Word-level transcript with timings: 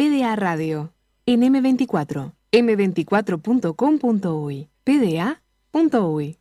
PDA 0.00 0.34
Radio 0.34 0.94
en 1.26 1.42
M24, 1.42 2.32
m24.com.uy, 2.52 4.70
pda.uy. 4.82 6.39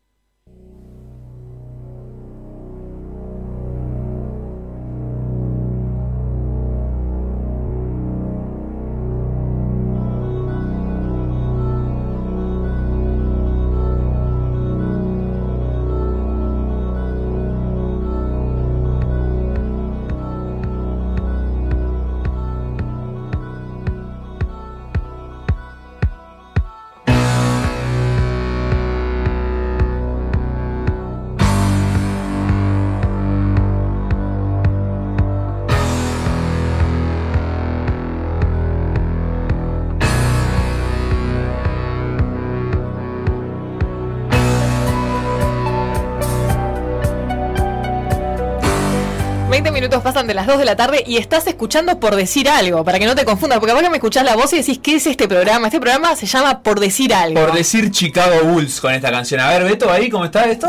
20 49.61 49.71
minutos 49.71 50.01
pasan 50.01 50.25
de 50.25 50.33
las 50.33 50.47
2 50.47 50.57
de 50.57 50.63
la 50.63 50.77
tarde 50.77 51.03
y 51.05 51.17
estás 51.17 51.45
escuchando 51.45 51.99
por 51.99 52.15
decir 52.15 52.47
algo, 52.47 52.85
para 52.85 52.97
que 52.97 53.05
no 53.05 53.13
te 53.13 53.25
confundas, 53.25 53.59
porque 53.59 53.73
ahora 53.73 53.89
me 53.89 53.97
escuchás 53.97 54.23
la 54.23 54.37
voz 54.37 54.53
y 54.53 54.57
decís, 54.59 54.79
¿qué 54.81 54.95
es 54.95 55.05
este 55.05 55.27
programa? 55.27 55.67
Este 55.67 55.81
programa 55.81 56.15
se 56.15 56.27
llama 56.27 56.63
Por 56.63 56.79
decir 56.79 57.13
algo. 57.13 57.41
Por 57.41 57.51
decir 57.53 57.91
Chicago 57.91 58.41
Bulls 58.45 58.79
con 58.79 58.93
esta 58.93 59.11
canción. 59.11 59.41
A 59.41 59.49
ver, 59.49 59.65
Beto, 59.65 59.91
ahí, 59.91 60.09
¿cómo 60.09 60.23
está 60.23 60.45
esto? 60.45 60.67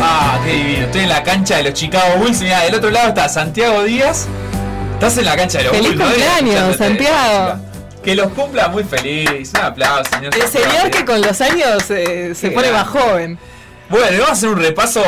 Ah, 0.00 0.40
qué 0.46 0.52
divino. 0.54 0.86
Estoy 0.86 1.02
en 1.02 1.08
la 1.10 1.22
cancha 1.22 1.58
de 1.58 1.64
los 1.64 1.74
Chicago 1.74 2.16
Bulls. 2.20 2.40
Mira, 2.40 2.60
del 2.62 2.74
otro 2.74 2.90
lado 2.90 3.08
está 3.08 3.28
Santiago 3.28 3.82
Díaz. 3.82 4.26
Estás 4.94 5.18
en 5.18 5.26
la 5.26 5.36
cancha 5.36 5.58
de 5.58 5.64
los 5.64 5.72
Feliz 5.76 5.88
Bulls, 5.90 5.98
¿no? 6.00 6.06
cumpleaños, 6.06 6.76
Santiago. 6.76 7.60
Que 8.02 8.14
los 8.14 8.32
cumpla 8.32 8.68
muy 8.68 8.84
feliz. 8.84 9.52
Un 9.54 9.60
aplauso, 9.60 10.10
señor. 10.14 10.34
El 10.34 10.48
señor 10.48 10.90
que 10.90 11.04
con 11.04 11.20
los 11.20 11.38
años 11.42 11.90
eh, 11.90 12.32
se 12.34 12.48
Qué 12.48 12.54
pone 12.54 12.68
grande. 12.70 12.90
más 12.94 13.02
joven. 13.04 13.38
Bueno, 13.90 14.06
vamos 14.18 14.28
a 14.28 14.32
hacer 14.32 14.48
un 14.50 14.58
repaso 14.58 15.02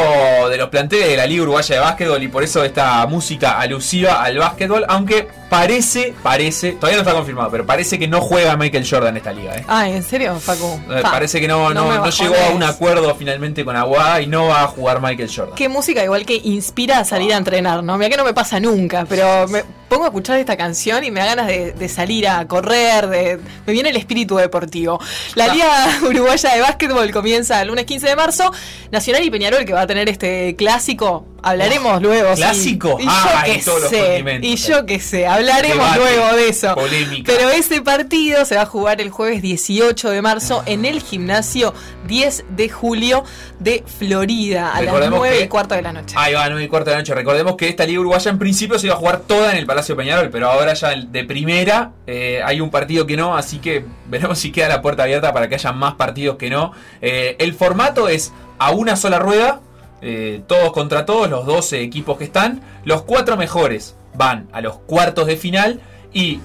de 0.48 0.56
los 0.56 0.70
planteles 0.70 1.08
de 1.08 1.16
la 1.16 1.26
Liga 1.26 1.42
Uruguaya 1.42 1.74
de 1.74 1.80
Básquetbol 1.82 2.22
y 2.22 2.28
por 2.28 2.42
eso 2.42 2.64
esta 2.64 3.06
música 3.06 3.60
alusiva 3.60 4.22
al 4.22 4.38
básquetbol, 4.38 4.86
aunque 4.88 5.28
parece, 5.50 6.14
parece, 6.22 6.72
todavía 6.72 6.96
no 6.96 7.02
está 7.02 7.12
confirmado, 7.12 7.50
pero 7.50 7.66
parece 7.66 7.98
que 7.98 8.08
no 8.08 8.22
juega 8.22 8.56
Michael 8.56 8.86
Jordan 8.88 9.10
en 9.10 9.16
esta 9.18 9.32
liga. 9.32 9.54
¿eh? 9.54 9.64
Ah, 9.68 9.86
¿en 9.86 10.02
serio, 10.02 10.40
Facu? 10.40 10.80
Eh, 10.90 11.00
Pa, 11.02 11.10
parece 11.10 11.42
que 11.42 11.48
no, 11.48 11.74
no, 11.74 12.08
llegó 12.08 12.34
a 12.34 12.54
un 12.54 12.62
acuerdo 12.62 13.14
finalmente 13.16 13.66
con 13.66 13.76
Aguada 13.76 14.22
y 14.22 14.26
no 14.26 14.46
va 14.46 14.62
a 14.62 14.66
jugar 14.68 15.02
Michael 15.02 15.30
Jordan. 15.34 15.56
Qué 15.56 15.68
música 15.68 16.02
igual 16.02 16.24
que 16.24 16.40
inspira 16.42 17.00
a 17.00 17.04
salir 17.04 17.34
a 17.34 17.36
entrenar, 17.36 17.84
¿no? 17.84 17.98
Mira 17.98 18.08
que 18.08 18.16
no 18.16 18.24
me 18.24 18.32
pasa 18.32 18.60
nunca, 18.60 19.04
pero 19.06 19.46
me 19.48 19.62
pongo 19.90 20.04
a 20.04 20.06
escuchar 20.06 20.38
esta 20.38 20.56
canción 20.56 21.02
y 21.02 21.10
me 21.10 21.18
da 21.20 21.26
ganas 21.26 21.48
de, 21.48 21.72
de 21.72 21.88
salir 21.88 22.28
a 22.28 22.46
correr, 22.46 23.08
de, 23.08 23.40
me 23.66 23.72
viene 23.72 23.90
el 23.90 23.96
espíritu 23.96 24.36
deportivo. 24.36 25.00
La. 25.34 25.50
Liga 25.52 25.98
Uruguaya 26.08 26.54
de 26.54 26.60
Básquetbol 26.60 27.10
comienza 27.10 27.60
el 27.60 27.68
lunes 27.68 27.84
15 27.86 28.06
de 28.06 28.16
marzo. 28.16 28.52
Nacional 28.92 29.24
y 29.24 29.30
Peñarol 29.30 29.64
que 29.64 29.72
va 29.72 29.82
a 29.82 29.86
tener 29.88 30.08
este 30.08 30.54
clásico, 30.56 31.26
hablaremos 31.42 32.00
luego. 32.02 32.34
sí. 32.34 32.42
¿clásico? 32.42 32.96
Y 33.00 33.04
yo 33.04 33.10
Ah, 33.12 33.42
qué 33.44 33.54
y 33.54 33.60
todos 33.62 33.80
los 33.82 33.90
sé, 33.90 34.24
y 34.42 34.56
yo 34.56 34.86
qué 34.86 35.00
sé, 35.00 35.26
hablaremos 35.26 35.76
Debate, 35.92 35.98
luego 36.16 36.36
de 36.36 36.48
eso. 36.48 36.74
polémica. 36.74 37.32
Pero 37.34 37.50
ese 37.50 37.82
partido 37.82 38.44
se 38.44 38.56
va 38.56 38.62
a 38.62 38.66
jugar 38.66 39.00
el 39.00 39.10
jueves 39.10 39.42
18 39.42 40.10
de 40.10 40.22
marzo 40.22 40.62
en 40.66 40.84
el 40.84 41.00
gimnasio 41.02 41.74
10 42.06 42.44
de 42.50 42.68
julio 42.68 43.24
de 43.58 43.84
Florida 43.98 44.70
a 44.72 44.76
las 44.82 44.86
Recordemos 44.86 45.18
9 45.20 45.38
que- 45.38 45.44
y 45.44 45.48
cuarto 45.48 45.74
de 45.74 45.82
la 45.82 45.92
noche. 45.92 46.14
Ahí 46.18 46.34
va, 46.34 46.48
9 46.48 46.64
y 46.64 46.68
cuarto 46.68 46.90
de 46.90 46.96
la 46.96 47.02
noche. 47.02 47.14
Recordemos 47.14 47.56
que 47.56 47.68
esta 47.68 47.84
Liga 47.86 48.00
Uruguaya 48.00 48.30
en 48.30 48.38
principio 48.38 48.78
se 48.78 48.86
iba 48.86 48.94
a 48.96 48.98
jugar 48.98 49.20
toda 49.20 49.52
en 49.52 49.58
el 49.58 49.66
Palacio 49.66 49.96
Peñarol, 49.96 50.30
pero 50.30 50.50
ahora 50.50 50.74
ya 50.74 50.90
de 50.94 51.24
primera 51.24 51.92
eh, 52.06 52.40
hay 52.44 52.60
un 52.60 52.70
partido 52.70 53.06
que 53.06 53.16
no, 53.16 53.36
así 53.36 53.58
que 53.58 53.84
veremos 54.06 54.38
si 54.38 54.50
queda 54.52 54.68
la 54.68 54.82
puerta 54.82 55.04
abierta 55.04 55.32
para 55.32 55.48
que 55.48 55.54
haya 55.54 55.72
más 55.72 55.94
partidos 55.94 56.36
que 56.36 56.50
no. 56.50 56.72
Eh, 57.00 57.36
el 57.38 57.54
formato 57.54 58.08
es 58.08 58.32
a 58.58 58.72
una 58.72 58.96
sola 58.96 59.18
rueda, 59.18 59.60
eh, 60.02 60.42
todos 60.46 60.72
contra 60.72 61.04
todos, 61.04 61.28
los 61.28 61.46
12 61.46 61.82
equipos 61.82 62.18
que 62.18 62.24
están. 62.24 62.62
Los 62.84 63.02
cuatro 63.02 63.36
mejores 63.36 63.94
van 64.14 64.48
a 64.52 64.60
los 64.60 64.78
cuartos 64.78 65.26
de 65.26 65.36
final 65.36 65.80
y 66.12 66.40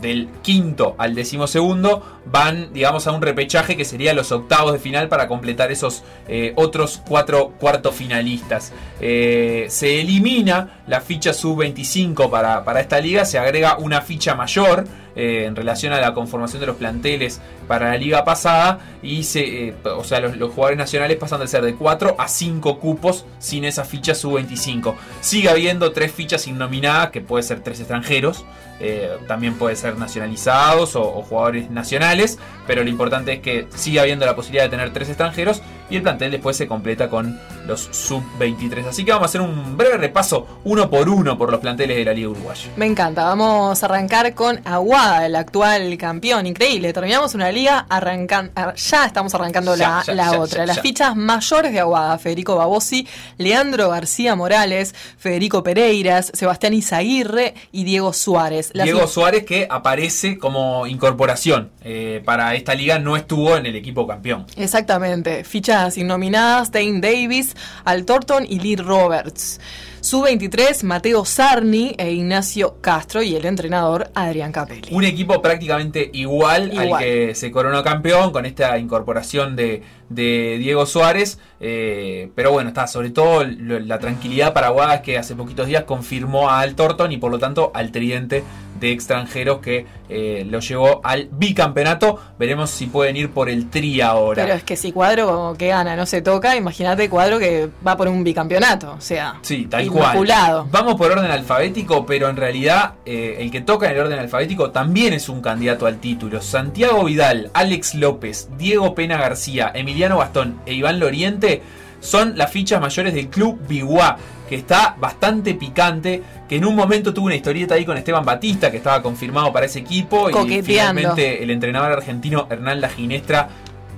del 0.00 0.28
quinto 0.42 0.94
al 0.98 1.14
decimosegundo 1.14 2.02
van, 2.26 2.72
digamos, 2.72 3.06
a 3.06 3.12
un 3.12 3.22
repechaje 3.22 3.76
que 3.76 3.84
sería 3.84 4.12
los 4.12 4.32
octavos 4.32 4.72
de 4.72 4.78
final 4.78 5.08
para 5.08 5.26
completar 5.28 5.72
esos 5.72 6.02
eh, 6.28 6.52
otros 6.56 7.00
cuatro 7.06 7.52
cuartos 7.58 7.94
finalistas. 7.94 8.72
Eh, 9.00 9.66
se 9.68 10.00
elimina 10.00 10.75
la 10.86 11.00
ficha 11.00 11.32
sub-25 11.32 12.30
para, 12.30 12.64
para 12.64 12.80
esta 12.80 13.00
liga, 13.00 13.24
se 13.24 13.38
agrega 13.38 13.76
una 13.78 14.00
ficha 14.00 14.34
mayor 14.34 14.84
eh, 15.16 15.46
en 15.46 15.56
relación 15.56 15.94
a 15.94 16.00
la 16.00 16.12
conformación 16.12 16.60
de 16.60 16.66
los 16.66 16.76
planteles 16.76 17.40
para 17.66 17.88
la 17.88 17.96
liga 17.96 18.22
pasada 18.22 18.80
y 19.02 19.22
se, 19.24 19.68
eh, 19.68 19.74
o 19.84 20.04
sea, 20.04 20.20
los, 20.20 20.36
jugadores 20.50 20.76
nacionales 20.76 21.16
pasan 21.16 21.40
de 21.40 21.48
ser 21.48 21.64
de 21.64 21.74
4 21.74 22.16
a 22.18 22.28
5 22.28 22.78
cupos 22.78 23.24
sin 23.38 23.64
esa 23.64 23.84
ficha 23.84 24.14
sub-25. 24.14 24.94
Sigue 25.22 25.48
habiendo 25.48 25.92
tres 25.92 26.12
fichas 26.12 26.46
innominadas, 26.46 27.12
que 27.12 27.22
puede 27.22 27.42
ser 27.42 27.60
tres 27.60 27.80
extranjeros, 27.80 28.44
eh, 28.78 29.16
también 29.26 29.54
puede 29.54 29.74
ser 29.74 29.96
nacionalizados 29.96 30.96
o, 30.96 31.02
o 31.02 31.22
jugadores 31.22 31.70
nacionales, 31.70 32.38
pero 32.66 32.84
lo 32.84 32.90
importante 32.90 33.32
es 33.32 33.40
que 33.40 33.66
sigue 33.74 34.00
habiendo 34.00 34.26
la 34.26 34.36
posibilidad 34.36 34.64
de 34.64 34.70
tener 34.70 34.92
tres 34.92 35.08
extranjeros 35.08 35.62
y 35.88 35.96
el 35.96 36.02
plantel 36.02 36.30
después 36.30 36.56
se 36.56 36.66
completa 36.66 37.08
con 37.08 37.38
los 37.66 37.88
sub-23. 37.90 38.88
Así 38.88 39.04
que 39.04 39.12
vamos 39.12 39.26
a 39.26 39.28
hacer 39.28 39.40
un 39.40 39.76
breve 39.76 39.96
repaso 39.96 40.60
uno 40.64 40.88
por 40.90 41.08
uno 41.08 41.36
por 41.36 41.50
los 41.50 41.60
planteles 41.60 41.96
de 41.96 42.04
la 42.04 42.12
Liga 42.12 42.28
Uruguaya. 42.28 42.70
Me 42.76 42.86
encanta, 42.86 43.24
vamos 43.24 43.82
a 43.82 43.86
arrancar 43.86 44.34
con 44.34 44.60
Aguada, 44.64 45.26
el 45.26 45.36
actual 45.36 45.96
campeón, 45.98 46.46
increíble. 46.46 46.92
Terminamos 46.92 47.34
una 47.34 47.50
liga, 47.50 47.86
arrancan, 47.88 48.50
ah, 48.56 48.74
ya 48.74 49.06
estamos 49.06 49.34
arrancando 49.34 49.76
Ya, 49.76 49.88
la, 49.88 50.02
ya, 50.04 50.14
la 50.14 50.32
ya, 50.32 50.40
otra. 50.40 50.66
Las 50.66 50.80
fichas 50.80 51.16
mayores 51.16 51.72
de 51.72 51.80
Aguada, 51.80 52.18
Federico 52.18 52.56
Babosi, 52.56 53.06
Leandro 53.38 53.90
García 53.90 54.34
Morales, 54.34 54.94
Federico 55.18 55.62
Pereiras, 55.62 56.30
Sebastián 56.34 56.74
Izaguirre 56.74 57.54
y 57.72 57.84
Diego 57.84 58.12
Suárez. 58.12 58.70
Las 58.74 58.84
Diego 58.84 59.06
Suárez 59.06 59.44
que 59.44 59.66
aparece 59.70 60.38
como 60.38 60.86
incorporación 60.86 61.70
eh, 61.82 62.22
para 62.24 62.54
esta 62.54 62.74
liga, 62.74 62.98
no 62.98 63.16
estuvo 63.16 63.56
en 63.56 63.66
el 63.66 63.76
equipo 63.76 64.06
campeón. 64.06 64.46
Exactamente, 64.56 65.44
fichas 65.76 65.98
innominadas, 65.98 66.70
Dane 66.72 67.00
Davis, 67.00 67.54
Al 67.84 68.04
Thornton 68.04 68.44
y 68.48 68.60
Lee 68.60 68.76
Roberts. 68.76 69.60
Sub-23, 70.00 70.84
Mateo 70.84 71.24
Sarni 71.24 71.94
e 71.98 72.12
Ignacio 72.12 72.76
Castro 72.80 73.22
y 73.22 73.34
el 73.34 73.44
entrenador 73.44 74.08
Adrián 74.14 74.52
Capelli. 74.52 74.88
Un 74.92 75.02
equipo 75.02 75.42
prácticamente 75.42 76.08
igual, 76.12 76.70
al 76.78 76.98
que 76.98 77.34
se 77.34 77.50
coronó 77.50 77.82
campeón 77.82 78.30
con 78.30 78.46
esta 78.46 78.78
incorporación 78.78 79.56
de, 79.56 79.82
de 80.08 80.58
Diego 80.60 80.86
Suárez. 80.86 81.38
eh, 81.58 82.30
pero 82.36 82.52
bueno, 82.52 82.68
está 82.68 82.86
sobre 82.86 83.10
todo 83.10 83.42
lo- 83.44 83.80
la 83.80 83.98
tranquilidad 83.98 84.52
para 84.52 84.68
Aguada 84.68 84.94
es 84.96 85.00
que 85.00 85.18
hace 85.18 85.34
poquitos 85.34 85.66
días 85.66 85.82
confirmó 85.84 86.50
a 86.50 86.60
Al 86.60 86.76
Thornton 86.76 87.10
y 87.10 87.16
por 87.16 87.32
lo 87.32 87.38
tanto 87.40 87.72
al 87.74 87.90
tridente 87.90 88.44
de 88.78 88.90
extranjeros 88.92 89.58
que 89.60 89.86
eh, 90.08 90.44
lo 90.48 90.60
llevó 90.60 91.00
al 91.04 91.28
bicampeonato. 91.32 92.18
Veremos 92.38 92.70
si 92.70 92.86
pueden 92.86 93.16
ir 93.16 93.30
por 93.30 93.48
el 93.48 93.70
tri 93.70 94.00
ahora. 94.00 94.42
Pero 94.44 94.54
es 94.56 94.62
que 94.64 94.76
si 94.76 94.92
cuadro 94.92 95.54
que 95.58 95.68
gana 95.68 95.96
no 95.96 96.06
se 96.06 96.22
toca, 96.22 96.56
imagínate 96.56 97.08
cuadro 97.08 97.38
que 97.38 97.68
va 97.86 97.96
por 97.96 98.08
un 98.08 98.22
bicampeonato. 98.24 98.92
O 98.92 99.00
sea, 99.00 99.36
Sí, 99.42 99.66
tal 99.70 99.84
inmaculado. 99.86 100.62
cual. 100.62 100.70
Vamos 100.72 100.94
por 100.96 101.10
orden 101.12 101.30
alfabético, 101.30 102.06
pero 102.06 102.28
en 102.28 102.36
realidad 102.36 102.94
eh, 103.04 103.36
el 103.40 103.50
que 103.50 103.60
toca 103.62 103.86
en 103.86 103.92
el 103.92 104.00
orden 104.00 104.18
alfabético 104.18 104.70
también 104.70 105.12
es 105.12 105.28
un 105.28 105.40
candidato 105.40 105.86
al 105.86 105.98
título. 105.98 106.40
Santiago 106.40 107.04
Vidal, 107.04 107.50
Alex 107.54 107.94
López, 107.94 108.48
Diego 108.58 108.94
Pena 108.94 109.16
García, 109.16 109.72
Emiliano 109.74 110.18
Bastón 110.18 110.60
e 110.66 110.74
Iván 110.74 111.00
Loriente 111.00 111.62
son 112.00 112.36
las 112.36 112.50
fichas 112.52 112.80
mayores 112.80 113.14
del 113.14 113.28
club 113.28 113.58
Biguá, 113.66 114.16
que 114.48 114.56
está 114.56 114.96
bastante 114.98 115.54
picante, 115.54 116.22
que 116.48 116.56
en 116.56 116.64
un 116.64 116.74
momento 116.74 117.12
tuvo 117.12 117.26
una 117.26 117.34
historieta 117.34 117.74
ahí 117.74 117.84
con 117.84 117.96
Esteban 117.96 118.24
Batista, 118.24 118.70
que 118.70 118.78
estaba 118.78 119.02
confirmado 119.02 119.52
para 119.52 119.66
ese 119.66 119.80
equipo, 119.80 120.30
y 120.30 120.62
finalmente 120.62 121.42
el 121.42 121.50
entrenador 121.50 121.92
argentino 121.92 122.46
Hernán 122.50 122.80
La 122.80 122.88
Ginestra 122.88 123.48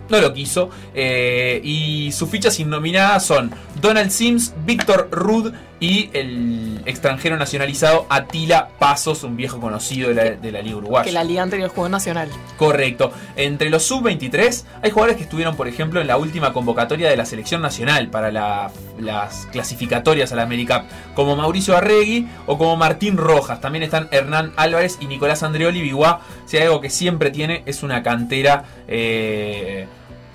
no 0.08 0.20
lo 0.20 0.32
quiso. 0.32 0.70
eh, 0.94 1.60
y 1.62 2.10
sus 2.12 2.28
fichas 2.30 2.58
innominadas 2.60 3.24
son 3.24 3.50
Donald 3.80 4.10
Sims, 4.10 4.54
Víctor 4.64 5.08
Rud 5.10 5.52
y 5.80 6.10
el 6.12 6.80
extranjero 6.86 7.36
nacionalizado 7.36 8.06
Atila 8.08 8.68
Pasos, 8.78 9.22
un 9.22 9.36
viejo 9.36 9.60
conocido 9.60 10.08
de 10.08 10.14
la, 10.14 10.24
de 10.30 10.52
la 10.52 10.60
Liga 10.62 10.76
Uruguaya. 10.76 11.04
Que 11.04 11.12
la 11.12 11.22
liga 11.24 11.42
anterior 11.42 11.70
jugó 11.70 11.86
en 11.86 11.92
Nacional. 11.92 12.28
Correcto. 12.56 13.12
Entre 13.36 13.70
los 13.70 13.84
sub-23 13.84 14.64
hay 14.82 14.90
jugadores 14.90 15.16
que 15.16 15.22
estuvieron, 15.22 15.54
por 15.56 15.68
ejemplo, 15.68 16.00
en 16.00 16.06
la 16.06 16.16
última 16.16 16.52
convocatoria 16.52 17.08
de 17.08 17.16
la 17.16 17.24
selección 17.24 17.62
nacional 17.62 18.08
para 18.08 18.32
la- 18.32 18.70
las 18.98 19.46
clasificatorias 19.52 20.32
a 20.32 20.36
la 20.36 20.42
AmeriCup, 20.42 20.82
como 21.14 21.36
Mauricio 21.36 21.76
Arregui 21.76 22.26
o 22.46 22.58
como 22.58 22.76
Martín 22.76 23.16
Rojas. 23.16 23.60
También 23.60 23.84
están 23.84 24.08
Hernán 24.10 24.52
Álvarez 24.56 24.98
y 25.00 25.06
Nicolás 25.06 25.42
Andreoli. 25.44 25.80
Biguá, 25.80 26.20
si 26.46 26.56
hay 26.56 26.64
algo 26.64 26.80
que 26.80 26.90
siempre 26.90 27.30
tiene, 27.30 27.62
es 27.66 27.82
una 27.84 28.02
cantera 28.02 28.64
eh, 28.88 29.86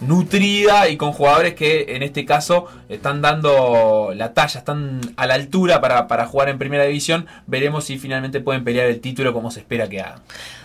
nutrida 0.07 0.89
y 0.89 0.97
con 0.97 1.11
jugadores 1.11 1.53
que 1.55 1.95
en 1.95 2.03
este 2.03 2.25
caso 2.25 2.67
están 2.89 3.21
dando 3.21 4.11
la 4.15 4.33
talla, 4.33 4.59
están 4.59 5.01
a 5.15 5.27
la 5.27 5.35
altura 5.35 5.81
para, 5.81 6.07
para 6.07 6.25
jugar 6.25 6.50
en 6.50 6.57
primera 6.57 6.83
división. 6.83 7.27
Veremos 7.47 7.85
si 7.85 7.97
finalmente 7.97 8.39
pueden 8.39 8.63
pelear 8.63 8.88
el 8.88 9.00
título 9.00 9.33
como 9.33 9.51
se 9.51 9.61
espera 9.61 9.89
que 9.89 10.01
hagan. 10.01 10.19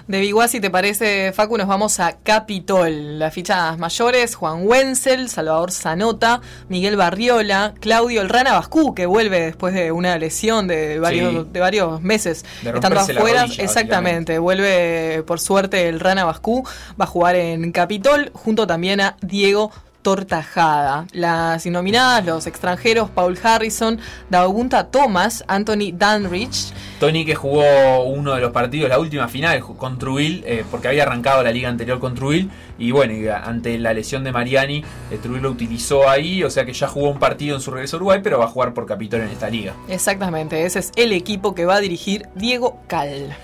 De 0.09 0.21
Biguá, 0.21 0.49
si 0.49 0.59
te 0.59 0.71
parece, 0.71 1.35
Facu, 1.35 1.59
nos 1.59 1.69
vamos 1.69 2.01
a 2.01 2.17
Capitol. 2.23 3.19
Las 3.19 3.35
fichas 3.35 3.77
mayores, 3.77 4.37
Juan 4.37 4.67
Wenzel, 4.67 5.29
Salvador 5.29 5.71
Zanota, 5.71 6.41
Miguel 6.71 6.97
Barriola, 6.97 7.75
Claudio 7.79 8.23
El 8.23 8.31
Rana 8.31 8.55
Bascú, 8.55 8.95
que 8.95 9.05
vuelve 9.05 9.41
después 9.43 9.75
de 9.75 9.93
una 9.93 10.17
lesión 10.17 10.67
de 10.67 10.99
varios, 10.99 11.45
Sí. 11.45 11.51
de 11.53 11.61
varios 11.61 12.01
meses 12.01 12.47
De 12.63 12.71
estando 12.71 13.01
afuera. 13.01 13.45
Exactamente, 13.59 14.39
vuelve 14.39 15.23
por 15.27 15.41
suerte 15.41 15.91
el 15.91 16.01
Rana 16.01 16.25
Bascú, 16.25 16.67
va 16.99 17.05
a 17.05 17.09
jugar 17.09 17.37
en 17.37 17.71
Capitol, 17.71 18.31
junto 18.33 18.67
también 18.67 19.03
a 19.03 19.15
Diego 19.21 19.71
Tortajada. 20.09 21.07
Las 21.13 21.67
nominadas, 21.67 22.25
los 22.25 22.47
extranjeros, 22.47 23.11
Paul 23.11 23.39
Harrison, 23.43 24.01
Daogunta 24.31 24.87
Thomas, 24.87 25.45
Anthony 25.47 25.93
Danrich, 25.93 26.73
Tony 26.99 27.27
que 27.27 27.35
jugó 27.35 28.05
uno 28.05 28.35
de 28.35 28.41
los 28.41 28.51
partidos, 28.51 28.89
la 28.89 28.99
última 28.99 29.29
final 29.29 29.61
con 29.61 29.99
Truil, 29.99 30.43
eh, 30.47 30.65
porque 30.71 30.89
había 30.89 31.03
arrancado 31.03 31.43
la 31.43 31.53
liga 31.53 31.69
anterior 31.69 32.01
con 32.01 32.15
Truil, 32.15 32.51
y 32.79 32.91
bueno, 32.91 33.13
y 33.13 33.29
ante 33.29 33.79
la 33.79 33.93
lesión 33.93 34.25
de 34.25 34.33
Mariani, 34.33 34.83
eh, 35.11 35.19
Truil 35.23 35.43
lo 35.43 35.51
utilizó 35.51 36.09
ahí, 36.09 36.43
o 36.43 36.49
sea 36.49 36.65
que 36.65 36.73
ya 36.73 36.89
jugó 36.89 37.11
un 37.11 37.19
partido 37.19 37.55
en 37.55 37.61
su 37.61 37.71
regreso 37.71 37.97
a 37.97 37.99
Uruguay, 37.99 38.21
pero 38.23 38.39
va 38.39 38.47
a 38.47 38.49
jugar 38.49 38.73
por 38.73 38.87
Capitol 38.87 39.21
en 39.21 39.29
esta 39.29 39.51
liga. 39.51 39.75
Exactamente, 39.91 40.65
ese 40.65 40.79
es 40.79 40.91
el 40.97 41.13
equipo 41.13 41.55
que 41.55 41.67
va 41.67 41.75
a 41.75 41.81
dirigir 41.81 42.31
Diego 42.35 42.81
Cal. 42.87 43.37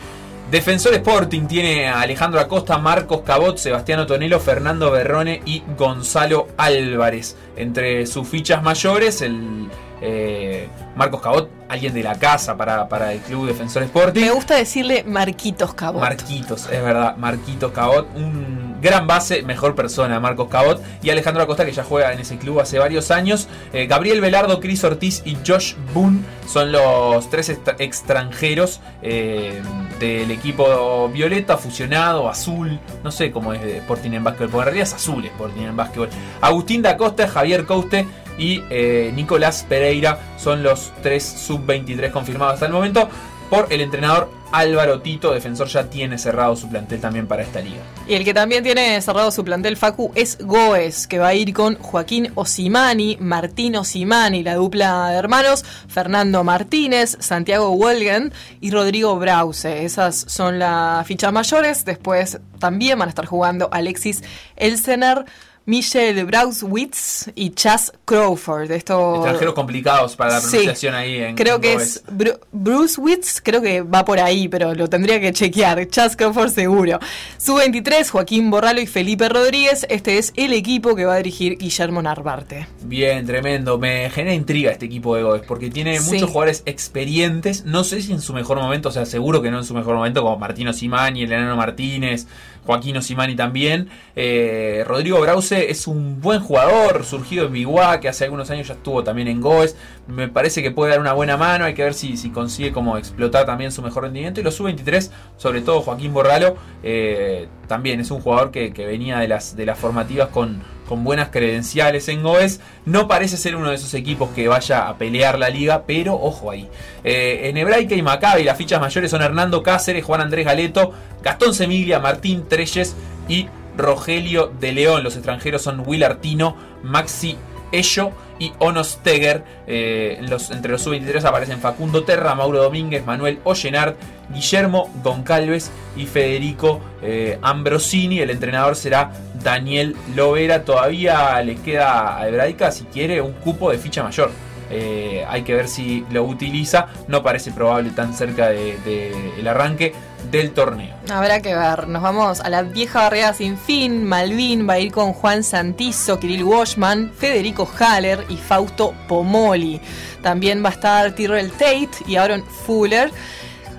Defensor 0.54 0.94
Sporting 0.94 1.46
tiene 1.48 1.88
a 1.88 2.00
Alejandro 2.00 2.38
Acosta, 2.38 2.78
Marcos 2.78 3.22
Cabot, 3.22 3.58
Sebastián 3.58 4.06
Tonelo, 4.06 4.38
Fernando 4.38 4.88
Berrone 4.92 5.42
y 5.44 5.64
Gonzalo 5.76 6.46
Álvarez. 6.56 7.34
Entre 7.56 8.06
sus 8.06 8.28
fichas 8.28 8.62
mayores, 8.62 9.20
el 9.22 9.68
eh, 10.00 10.68
Marcos 10.94 11.20
Cabot, 11.22 11.50
alguien 11.68 11.92
de 11.92 12.04
la 12.04 12.14
casa 12.20 12.56
para, 12.56 12.88
para 12.88 13.12
el 13.12 13.18
club 13.18 13.48
Defensor 13.48 13.82
Sporting. 13.82 14.20
Me 14.20 14.30
gusta 14.30 14.54
decirle 14.54 15.02
Marquitos 15.02 15.74
Cabot. 15.74 16.00
Marquitos, 16.00 16.68
es 16.70 16.82
verdad, 16.84 17.16
Marquitos 17.16 17.72
Cabot, 17.72 18.06
un 18.14 18.76
gran 18.80 19.06
base, 19.08 19.42
mejor 19.42 19.74
persona, 19.74 20.20
Marcos 20.20 20.48
Cabot, 20.48 20.80
y 21.02 21.10
Alejandro 21.10 21.42
Acosta 21.42 21.64
que 21.64 21.72
ya 21.72 21.82
juega 21.82 22.12
en 22.12 22.20
ese 22.20 22.36
club 22.36 22.60
hace 22.60 22.78
varios 22.78 23.10
años. 23.10 23.48
Eh, 23.72 23.86
Gabriel 23.86 24.20
Velardo, 24.20 24.60
Cris 24.60 24.84
Ortiz 24.84 25.22
y 25.24 25.36
Josh 25.44 25.74
Boone 25.94 26.20
son 26.46 26.70
los 26.70 27.28
tres 27.30 27.48
extra- 27.48 27.74
extranjeros 27.78 28.80
eh, 29.02 29.60
del 29.98 30.30
equipo 30.30 31.08
violeta, 31.08 31.56
fusionado, 31.56 32.28
azul, 32.28 32.78
no 33.02 33.10
sé 33.10 33.30
cómo 33.30 33.52
es 33.52 33.62
de 33.62 33.78
Sporting 33.78 34.12
en 34.12 34.24
básquetbol, 34.24 34.50
porque 34.50 34.62
en 34.62 34.74
realidad 34.74 34.88
es 34.88 34.94
azul 34.94 35.24
Sporting 35.24 35.62
en 35.62 35.76
básquetbol. 35.76 36.08
Agustín 36.40 36.82
da 36.82 36.96
Costa, 36.96 37.28
Javier 37.28 37.64
Couste 37.64 38.06
y 38.38 38.62
eh, 38.70 39.12
Nicolás 39.14 39.64
Pereira 39.68 40.18
son 40.38 40.62
los 40.62 40.92
tres 41.02 41.24
sub-23 41.24 42.10
confirmados 42.10 42.54
hasta 42.54 42.66
el 42.66 42.72
momento 42.72 43.08
por 43.50 43.66
el 43.70 43.80
entrenador 43.80 44.30
Álvaro 44.54 45.00
Tito. 45.00 45.32
Defensor 45.32 45.66
ya 45.68 45.90
tiene 45.90 46.16
cerrado 46.18 46.54
su 46.56 46.68
plantel 46.68 47.00
también 47.00 47.26
para 47.26 47.42
esta 47.42 47.60
liga. 47.60 47.82
Y 48.06 48.14
el 48.14 48.24
que 48.24 48.32
también 48.32 48.62
tiene 48.62 49.00
cerrado 49.00 49.30
su 49.30 49.44
plantel 49.44 49.76
Facu 49.76 50.12
es 50.14 50.38
Goes, 50.40 51.06
que 51.06 51.18
va 51.18 51.28
a 51.28 51.34
ir 51.34 51.52
con 51.52 51.76
Joaquín 51.76 52.30
Osimani, 52.34 53.16
Martín 53.20 53.76
Osimani, 53.76 54.42
la 54.42 54.54
dupla 54.54 55.10
de 55.10 55.16
hermanos, 55.16 55.64
Fernando 55.88 56.44
Martínez, 56.44 57.16
Santiago 57.20 57.76
Wolgen 57.76 58.32
y 58.60 58.70
Rodrigo 58.70 59.16
Brause. 59.16 59.64
Esas 59.64 60.24
son 60.28 60.58
las 60.58 61.06
fichas 61.06 61.32
mayores. 61.32 61.84
Después 61.84 62.38
también 62.58 62.98
van 62.98 63.08
a 63.08 63.10
estar 63.10 63.26
jugando 63.26 63.68
Alexis 63.72 64.22
Elsener. 64.56 65.24
Michelle 65.66 66.24
Brauswitz 66.24 67.30
y 67.34 67.50
Chas 67.50 67.92
Crawford. 68.04 68.70
Esto 68.70 69.16
Extranjeros 69.16 69.54
complicados 69.54 70.14
para 70.14 70.34
la 70.34 70.40
Sí. 70.40 70.48
pronunciación 70.48 70.94
ahí 70.94 71.16
en 71.16 71.34
Creo 71.36 71.56
en 71.56 71.60
que 71.62 71.72
es 71.74 72.04
Bru- 72.06 72.38
Bruce 72.52 73.00
Witz, 73.00 73.40
creo 73.42 73.62
que 73.62 73.80
va 73.80 74.04
por 74.04 74.20
ahí, 74.20 74.48
pero 74.48 74.74
lo 74.74 74.88
tendría 74.88 75.20
que 75.20 75.32
chequear. 75.32 75.88
Chas 75.88 76.16
Crawford 76.16 76.50
seguro. 76.50 76.98
Su 77.38 77.54
23, 77.54 78.10
Joaquín 78.10 78.50
Borralo 78.50 78.80
y 78.82 78.86
Felipe 78.86 79.28
Rodríguez. 79.28 79.86
Este 79.88 80.18
es 80.18 80.32
el 80.36 80.52
equipo 80.52 80.94
que 80.94 81.06
va 81.06 81.14
a 81.14 81.16
dirigir 81.18 81.56
Guillermo 81.56 82.02
Narvarte. 82.02 82.66
Bien, 82.82 83.24
tremendo. 83.26 83.78
Me 83.78 84.10
genera 84.10 84.34
intriga 84.34 84.70
este 84.70 84.86
equipo 84.86 85.16
de 85.16 85.22
Goes 85.22 85.42
porque 85.46 85.70
tiene 85.70 85.98
Sí. 85.98 86.12
muchos 86.12 86.28
jugadores 86.30 86.62
experientes. 86.66 87.64
No 87.64 87.84
sé 87.84 88.02
si 88.02 88.12
en 88.12 88.20
su 88.20 88.34
mejor 88.34 88.58
momento, 88.58 88.90
o 88.90 88.92
sea, 88.92 89.06
seguro 89.06 89.40
que 89.40 89.50
no 89.50 89.58
en 89.58 89.64
su 89.64 89.72
mejor 89.74 89.94
momento, 89.96 90.22
como 90.22 90.38
Martino 90.38 90.72
Simani, 90.72 91.22
el 91.22 91.32
enano 91.32 91.56
Martínez, 91.56 92.26
Joaquín 92.64 92.96
Osimani 92.96 93.36
también. 93.36 93.88
Eh, 94.16 94.84
Rodrigo 94.86 95.20
Brause 95.20 95.70
es 95.70 95.86
un 95.86 96.20
buen 96.20 96.40
jugador, 96.40 97.04
surgido 97.04 97.46
en 97.46 97.52
Biguá, 97.52 98.00
que 98.00 98.08
hace 98.08 98.24
algunos 98.24 98.50
años 98.50 98.68
ya 98.68 98.74
estuvo 98.74 99.04
también 99.04 99.28
en 99.28 99.40
Goes. 99.40 99.76
Me 100.06 100.28
parece 100.28 100.62
que 100.62 100.70
puede 100.70 100.92
dar 100.92 101.00
una 101.00 101.12
buena 101.12 101.36
mano. 101.36 101.64
Hay 101.64 101.74
que 101.74 101.82
ver 101.82 101.94
si, 101.94 102.16
si 102.16 102.30
consigue 102.30 102.72
como 102.72 102.96
explotar 102.96 103.46
también 103.46 103.72
su 103.72 103.82
mejor 103.82 104.04
rendimiento. 104.04 104.40
Y 104.40 104.44
los 104.44 104.54
sub-23, 104.54 105.10
sobre 105.36 105.60
todo 105.60 105.80
Joaquín 105.80 106.12
Borralo, 106.12 106.56
eh, 106.82 107.48
también 107.68 108.00
es 108.00 108.10
un 108.10 108.20
jugador 108.20 108.50
que, 108.50 108.72
que 108.72 108.86
venía 108.86 109.18
de 109.18 109.28
las, 109.28 109.56
de 109.56 109.66
las 109.66 109.78
formativas 109.78 110.28
con, 110.28 110.62
con 110.88 111.04
buenas 111.04 111.28
credenciales 111.30 112.08
en 112.08 112.22
Goes. 112.22 112.60
No 112.84 113.08
parece 113.08 113.36
ser 113.36 113.56
uno 113.56 113.70
de 113.70 113.76
esos 113.76 113.94
equipos 113.94 114.30
que 114.30 114.48
vaya 114.48 114.88
a 114.88 114.98
pelear 114.98 115.38
la 115.38 115.48
liga, 115.48 115.84
pero 115.86 116.14
ojo 116.14 116.50
ahí. 116.50 116.68
Eh, 117.02 117.42
en 117.44 117.56
Hebraica 117.56 117.94
y 117.94 118.02
Maccabi 118.02 118.44
las 118.44 118.58
fichas 118.58 118.80
mayores 118.80 119.10
son 119.10 119.22
Hernando 119.22 119.62
Cáceres, 119.62 120.04
Juan 120.04 120.20
Andrés 120.20 120.44
Galeto, 120.44 120.92
Gastón 121.22 121.54
Semiglia, 121.54 121.98
Martín 121.98 122.46
Treyes 122.48 122.94
y 123.28 123.48
Rogelio 123.76 124.52
de 124.60 124.72
León. 124.72 125.02
Los 125.02 125.16
extranjeros 125.16 125.62
son 125.62 125.82
Will 125.86 126.04
Artino, 126.04 126.56
Maxi 126.82 127.36
Ello 127.74 128.12
y 128.38 128.52
Ono 128.58 128.82
Steger. 128.84 129.44
Eh, 129.66 130.18
entre 130.50 130.72
los 130.72 130.82
sub-23 130.82 131.24
aparecen 131.24 131.60
Facundo 131.60 132.04
Terra, 132.04 132.34
Mauro 132.34 132.62
Domínguez, 132.62 133.04
Manuel 133.04 133.38
Ollenard, 133.44 133.94
Guillermo 134.32 134.90
Goncalves 135.02 135.70
y 135.96 136.06
Federico 136.06 136.80
eh, 137.02 137.38
Ambrosini. 137.42 138.20
El 138.20 138.30
entrenador 138.30 138.76
será 138.76 139.12
Daniel 139.42 139.96
Lovera. 140.14 140.64
Todavía 140.64 141.40
le 141.42 141.56
queda 141.56 142.18
a 142.18 142.28
Hebraica, 142.28 142.70
si 142.70 142.84
quiere, 142.84 143.20
un 143.20 143.32
cupo 143.32 143.70
de 143.70 143.78
ficha 143.78 144.02
mayor. 144.02 144.30
Eh, 144.70 145.24
hay 145.28 145.42
que 145.42 145.54
ver 145.54 145.68
si 145.68 146.04
lo 146.10 146.24
utiliza. 146.24 146.88
No 147.08 147.22
parece 147.22 147.52
probable 147.52 147.90
tan 147.90 148.14
cerca 148.14 148.48
del 148.48 148.82
de, 148.84 149.38
el 149.38 149.46
arranque 149.46 149.92
del 150.30 150.52
torneo. 150.52 150.94
Habrá 151.10 151.40
que 151.40 151.54
ver. 151.54 151.88
Nos 151.88 152.02
vamos 152.02 152.40
a 152.40 152.48
la 152.48 152.62
vieja 152.62 153.02
barrera 153.02 153.32
sin 153.34 153.58
fin. 153.58 154.04
Malvin 154.04 154.68
va 154.68 154.74
a 154.74 154.78
ir 154.78 154.92
con 154.92 155.12
Juan 155.12 155.42
Santizo, 155.42 156.18
Kirill 156.18 156.44
Washman, 156.44 157.12
Federico 157.16 157.68
Haller 157.78 158.24
y 158.28 158.36
Fausto 158.36 158.94
Pomoli. 159.08 159.80
También 160.22 160.64
va 160.64 160.70
a 160.70 160.72
estar 160.72 161.14
Tyrell 161.14 161.50
Tate 161.52 161.90
y 162.06 162.16
Aaron 162.16 162.44
Fuller. 162.44 163.10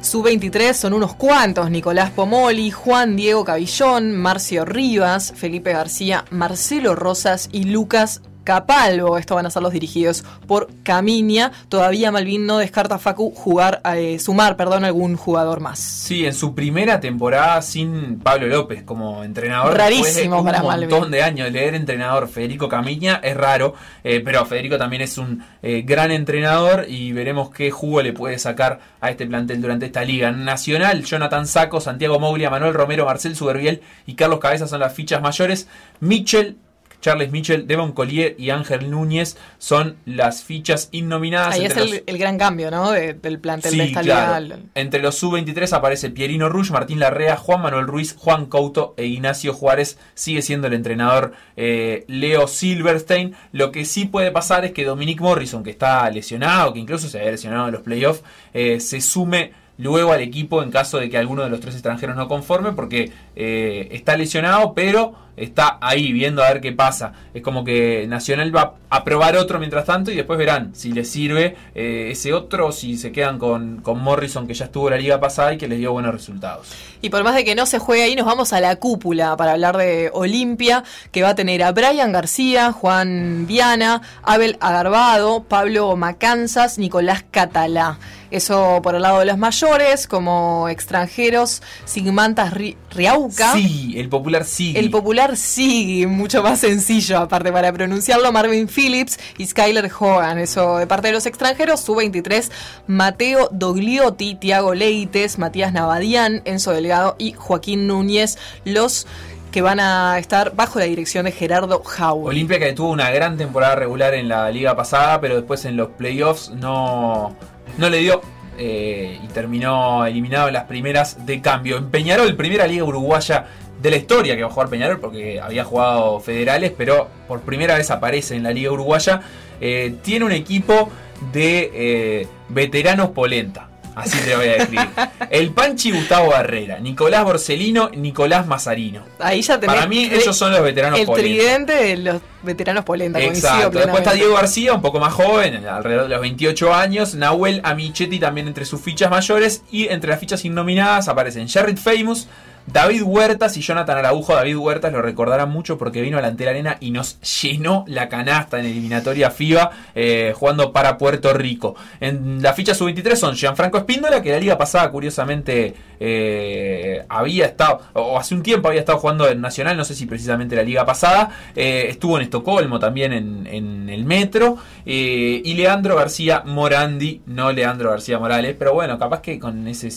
Su 0.01 0.21
23 0.21 0.77
son 0.77 0.93
unos 0.93 1.15
cuantos: 1.15 1.71
Nicolás 1.71 2.11
Pomoli, 2.11 2.69
Juan 2.69 3.15
Diego 3.15 3.43
Cabillón, 3.43 4.13
Marcio 4.13 4.63
Rivas, 4.63 5.33
Felipe 5.35 5.73
García, 5.73 6.25
Marcelo 6.29 6.95
Rosas 6.95 7.49
y 7.51 7.63
Lucas 7.63 8.21
Capalvo. 8.45 9.17
Estos 9.17 9.35
van 9.35 9.45
a 9.45 9.49
ser 9.49 9.61
los 9.61 9.73
dirigidos 9.73 10.23
por 10.47 10.69
Caminia. 10.83 11.51
Todavía 11.67 12.11
Malvin 12.11 12.45
no 12.45 12.59
descarta 12.59 12.97
Facu 12.97 13.31
jugar, 13.35 13.81
eh, 13.93 14.19
sumar, 14.19 14.55
perdón, 14.55 14.85
algún 14.85 15.17
jugador 15.17 15.59
más. 15.59 15.79
Sí, 15.79 16.25
en 16.25 16.33
su 16.33 16.55
primera 16.55 17.01
temporada 17.01 17.61
sin 17.61 18.19
Pablo 18.19 18.47
López 18.47 18.83
como 18.83 19.23
entrenador. 19.23 19.75
Rarísimo 19.75 20.05
después 20.05 20.29
de 20.29 20.29
un 20.29 20.45
para 20.45 20.61
montón 20.61 20.99
Malvin. 20.99 21.11
de 21.11 21.23
años. 21.23 21.51
Leer 21.51 21.75
entrenador 21.75 22.29
Federico 22.29 22.69
Camiña 22.69 23.19
es 23.23 23.35
raro, 23.35 23.73
eh, 24.03 24.21
pero 24.23 24.45
Federico 24.45 24.77
también 24.77 25.01
es 25.01 25.17
un 25.17 25.43
eh, 25.61 25.81
gran 25.85 26.11
entrenador 26.11 26.85
y 26.87 27.11
veremos 27.11 27.49
qué 27.49 27.71
jugo 27.71 28.01
le 28.01 28.13
puede 28.13 28.37
sacar 28.39 28.79
a 29.01 29.09
este 29.09 29.25
plantel 29.25 29.61
durante 29.61 29.87
esta 29.87 30.03
liga. 30.05 30.31
Nacional, 30.31 31.03
Jonathan 31.03 31.47
Saco, 31.47 31.81
Santiago 31.81 32.19
Moglia, 32.19 32.49
Manuel 32.49 32.73
Romero, 32.75 33.05
Marcel 33.05 33.35
Suberbiel 33.35 33.81
y 34.05 34.13
Carlos 34.13 34.39
Cabeza 34.39 34.67
son 34.67 34.79
las 34.79 34.93
fichas 34.93 35.21
mayores. 35.21 35.67
Mitchell 35.99 36.57
Charles 37.01 37.31
Mitchell, 37.31 37.67
Devon 37.67 37.91
Collier 37.91 38.35
y 38.37 38.49
Ángel 38.49 38.89
Núñez 38.89 39.37
son 39.57 39.97
las 40.05 40.43
fichas 40.43 40.89
innominadas. 40.91 41.55
Ahí 41.55 41.65
es 41.65 41.77
el, 41.77 42.03
el, 42.05 42.17
gran 42.17 42.37
cambio, 42.37 42.71
¿no? 42.71 42.91
del 42.91 43.39
plantel 43.39 43.77
de 43.77 43.83
esta 43.85 44.01
liga. 44.01 44.41
Entre 44.75 45.01
los 45.01 45.15
sub-23 45.15 45.71
aparece 45.73 46.09
Pierino 46.09 46.49
Rush, 46.49 46.71
Martín 46.71 46.99
Larrea, 46.99 47.37
Juan 47.37 47.61
Manuel 47.61 47.87
Ruiz, 47.87 48.15
Juan 48.17 48.45
Couto 48.47 48.93
e 48.97 49.05
Ignacio 49.05 49.53
Juárez. 49.53 49.97
Sigue 50.13 50.41
siendo 50.41 50.67
el 50.67 50.73
entrenador 50.73 51.33
eh, 51.55 52.05
Leo 52.07 52.47
Silverstein. 52.47 53.35
Lo 53.51 53.71
que 53.71 53.85
sí 53.85 54.05
puede 54.05 54.31
pasar 54.31 54.65
es 54.65 54.71
que 54.71 54.85
Dominic 54.85 55.21
Morrison, 55.21 55.63
que 55.63 55.71
está 55.71 56.09
lesionado, 56.09 56.73
que 56.73 56.79
incluso 56.79 57.07
se 57.07 57.19
había 57.19 57.31
lesionado 57.31 57.67
en 57.67 57.73
los 57.73 57.81
playoffs, 57.81 58.23
eh, 58.53 58.79
se 58.79 59.01
sume 59.01 59.64
luego 59.77 60.13
al 60.13 60.21
equipo 60.21 60.63
en 60.63 60.71
caso 60.71 60.97
de 60.99 61.09
que 61.09 61.17
alguno 61.17 61.43
de 61.43 61.49
los 61.49 61.59
tres 61.59 61.75
extranjeros 61.75 62.15
no 62.15 62.27
conforme, 62.27 62.71
porque 62.71 63.11
eh, 63.35 63.87
está 63.91 64.15
lesionado, 64.17 64.73
pero 64.73 65.15
está 65.37 65.77
ahí 65.81 66.13
viendo 66.13 66.43
a 66.43 66.47
ver 66.49 66.61
qué 66.61 66.71
pasa. 66.71 67.13
Es 67.33 67.41
como 67.41 67.63
que 67.63 68.05
Nacional 68.07 68.55
va 68.55 68.75
a 68.89 69.03
probar 69.03 69.35
otro 69.35 69.59
mientras 69.59 69.85
tanto 69.85 70.11
y 70.11 70.15
después 70.15 70.39
verán 70.39 70.73
si 70.73 70.91
les 70.91 71.09
sirve 71.09 71.55
eh, 71.73 72.09
ese 72.11 72.33
otro, 72.33 72.71
si 72.71 72.97
se 72.97 73.11
quedan 73.11 73.37
con, 73.37 73.81
con, 73.81 73.99
Morrison 73.99 74.47
que 74.47 74.53
ya 74.53 74.65
estuvo 74.65 74.89
la 74.89 74.97
liga 74.97 75.19
pasada 75.19 75.53
y 75.53 75.57
que 75.57 75.67
les 75.67 75.79
dio 75.79 75.91
buenos 75.91 76.13
resultados. 76.13 76.71
Y 77.01 77.09
por 77.09 77.23
más 77.23 77.35
de 77.35 77.43
que 77.43 77.55
no 77.55 77.65
se 77.65 77.79
juegue 77.79 78.03
ahí, 78.03 78.15
nos 78.15 78.25
vamos 78.25 78.53
a 78.53 78.61
la 78.61 78.77
cúpula 78.77 79.35
para 79.35 79.53
hablar 79.53 79.77
de 79.77 80.09
Olimpia, 80.13 80.83
que 81.11 81.21
va 81.21 81.29
a 81.29 81.35
tener 81.35 81.63
a 81.63 81.71
Brian 81.71 82.11
García, 82.11 82.71
Juan 82.71 83.45
Viana, 83.47 84.01
Abel 84.23 84.57
Agarbado, 84.59 85.43
Pablo 85.43 85.95
Macanzas, 85.95 86.77
Nicolás 86.77 87.25
Catalá. 87.29 87.99
Eso 88.31 88.79
por 88.81 88.95
el 88.95 89.01
lado 89.01 89.19
de 89.19 89.25
los 89.25 89.37
mayores, 89.37 90.07
como 90.07 90.67
extranjeros, 90.69 91.61
Sigmantas 91.85 92.53
Riauca. 92.91 93.53
Sí, 93.53 93.93
el 93.97 94.09
popular 94.09 94.45
sí. 94.45 94.73
El 94.75 94.89
popular 94.89 95.37
sí, 95.37 96.05
mucho 96.07 96.43
más 96.43 96.59
sencillo, 96.59 97.19
aparte 97.19 97.51
para 97.51 97.71
pronunciarlo, 97.71 98.31
Marvin 98.31 98.67
Phillips 98.67 99.19
y 99.37 99.45
Skyler 99.45 99.91
Hogan. 99.99 100.39
Eso 100.39 100.77
de 100.77 100.87
parte 100.87 101.07
de 101.07 101.13
los 101.13 101.25
extranjeros, 101.25 101.81
su 101.81 101.95
23, 101.95 102.51
Mateo 102.87 103.49
Dogliotti, 103.51 104.35
Tiago 104.35 104.73
Leites, 104.73 105.37
Matías 105.37 105.73
Navadian, 105.73 106.41
Enzo 106.45 106.71
Delgado 106.71 107.15
y 107.17 107.33
Joaquín 107.33 107.87
Núñez, 107.87 108.37
los 108.63 109.07
que 109.55 109.61
van 109.61 109.79
a 109.79 110.19
estar 110.19 110.53
bajo 110.53 110.79
la 110.79 110.85
dirección 110.85 111.23
de 111.23 111.31
Gerardo 111.31 111.81
Jau. 111.81 112.27
Olimpia 112.27 112.59
que 112.59 112.73
tuvo 112.73 112.89
una 112.89 113.09
gran 113.11 113.37
temporada 113.37 113.75
regular 113.75 114.13
en 114.13 114.27
la 114.27 114.51
liga 114.51 114.75
pasada, 114.75 115.21
pero 115.21 115.35
después 115.37 115.63
en 115.63 115.77
los 115.77 115.91
playoffs 115.91 116.49
no 116.49 117.33
no 117.77 117.89
le 117.89 117.97
dio 117.97 118.21
eh, 118.57 119.19
y 119.21 119.27
terminó 119.27 120.05
eliminado 120.05 120.47
en 120.47 120.53
las 120.53 120.63
primeras 120.63 121.25
de 121.25 121.41
cambio. 121.41 121.77
En 121.77 121.89
Peñarol, 121.89 122.35
primera 122.35 122.65
liga 122.67 122.83
uruguaya 122.83 123.45
de 123.81 123.91
la 123.91 123.97
historia 123.97 124.35
que 124.35 124.43
va 124.43 124.49
a 124.49 124.51
jugar 124.51 124.69
Peñarol, 124.69 124.99
porque 124.99 125.39
había 125.41 125.63
jugado 125.63 126.19
federales, 126.19 126.71
pero 126.75 127.09
por 127.27 127.41
primera 127.41 127.75
vez 127.75 127.91
aparece 127.91 128.35
en 128.35 128.43
la 128.43 128.51
liga 128.51 128.71
uruguaya. 128.71 129.21
Eh, 129.59 129.95
tiene 130.01 130.25
un 130.25 130.31
equipo 130.31 130.89
de 131.33 131.71
eh, 131.73 132.27
veteranos 132.49 133.09
polenta. 133.09 133.69
Así 133.95 134.17
te 134.19 134.35
voy 134.35 134.47
a 134.47 134.53
describir. 134.53 134.89
El 135.29 135.51
Panchi 135.51 135.91
Gustavo 135.91 136.31
Barrera, 136.31 136.79
Nicolás 136.79 137.23
Borsellino, 137.23 137.89
Nicolás 137.89 138.45
Mazarino. 138.45 139.03
Ahí 139.19 139.41
ya 139.41 139.59
Para 139.59 139.87
mí 139.87 140.09
ellos 140.11 140.35
son 140.35 140.51
los 140.51 140.61
veteranos 140.61 140.99
el 140.99 141.05
polenta. 141.05 141.29
El 141.29 141.35
tridente 141.37 141.73
de 141.73 141.97
los 141.97 142.21
veteranos 142.43 142.83
polenta. 142.83 143.19
Exacto. 143.21 143.79
Después 143.79 143.99
está 143.99 144.13
Diego 144.13 144.35
García, 144.35 144.73
un 144.73 144.81
poco 144.81 144.99
más 144.99 145.13
joven, 145.13 145.65
alrededor 145.65 146.03
de 146.03 146.09
los 146.09 146.21
28 146.21 146.73
años. 146.73 147.15
Nahuel 147.15 147.61
Amichetti 147.63 148.19
también 148.19 148.47
entre 148.47 148.65
sus 148.65 148.81
fichas 148.81 149.09
mayores. 149.09 149.63
Y 149.71 149.87
entre 149.87 150.09
las 150.09 150.19
fichas 150.19 150.43
innominadas 150.45 151.07
aparecen 151.07 151.47
Jared 151.47 151.77
Famous, 151.77 152.27
David 152.67 153.03
Huertas 153.03 153.55
y 153.57 153.61
Jonathan 153.61 153.97
Araujo. 153.97 154.35
David 154.35 154.57
Huertas 154.57 154.91
lo 154.91 155.01
recordarán 155.01 155.49
mucho 155.49 155.77
porque 155.77 156.01
vino 156.01 156.17
a 156.17 156.21
la 156.21 156.27
Arena 156.27 156.77
y 156.79 156.91
nos 156.91 157.19
llenó 157.21 157.85
la 157.87 158.09
canasta 158.09 158.59
en 158.59 158.65
eliminatoria 158.65 159.31
FIBA 159.31 159.71
eh, 159.93 160.33
jugando 160.35 160.71
para 160.71 160.97
Puerto 160.97 161.33
Rico. 161.33 161.75
En 161.99 162.41
la 162.41 162.53
ficha 162.53 162.73
sub-23 162.73 163.15
son 163.15 163.35
Gianfranco 163.35 163.77
Espíndola, 163.77 164.21
que 164.21 164.31
la 164.31 164.39
liga 164.39 164.57
pasada 164.57 164.89
curiosamente 164.89 165.73
eh, 165.99 167.05
había 167.07 167.45
estado, 167.45 167.81
o 167.93 168.17
hace 168.17 168.35
un 168.35 168.43
tiempo 168.43 168.67
había 168.67 168.81
estado 168.81 168.97
jugando 168.97 169.29
en 169.29 169.41
Nacional, 169.41 169.77
no 169.77 169.85
sé 169.85 169.93
si 169.95 170.05
precisamente 170.05 170.55
la 170.55 170.63
liga 170.63 170.85
pasada. 170.85 171.29
Eh, 171.55 171.87
estuvo 171.89 172.17
en 172.17 172.23
Estocolmo 172.23 172.79
también 172.79 173.13
en, 173.13 173.47
en 173.47 173.89
el 173.89 174.05
Metro. 174.05 174.57
y 174.85 175.53
Leandro 175.53 175.95
García 175.95 176.43
Morandi, 176.45 177.21
no 177.27 177.51
Leandro 177.51 177.91
García 177.91 178.19
Morales, 178.19 178.55
pero 178.57 178.73
bueno, 178.73 178.97
capaz 178.97 179.21
que 179.21 179.39
con 179.39 179.67
ese 179.67 179.91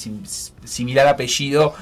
similar 0.69 1.09
apellido 1.09 1.75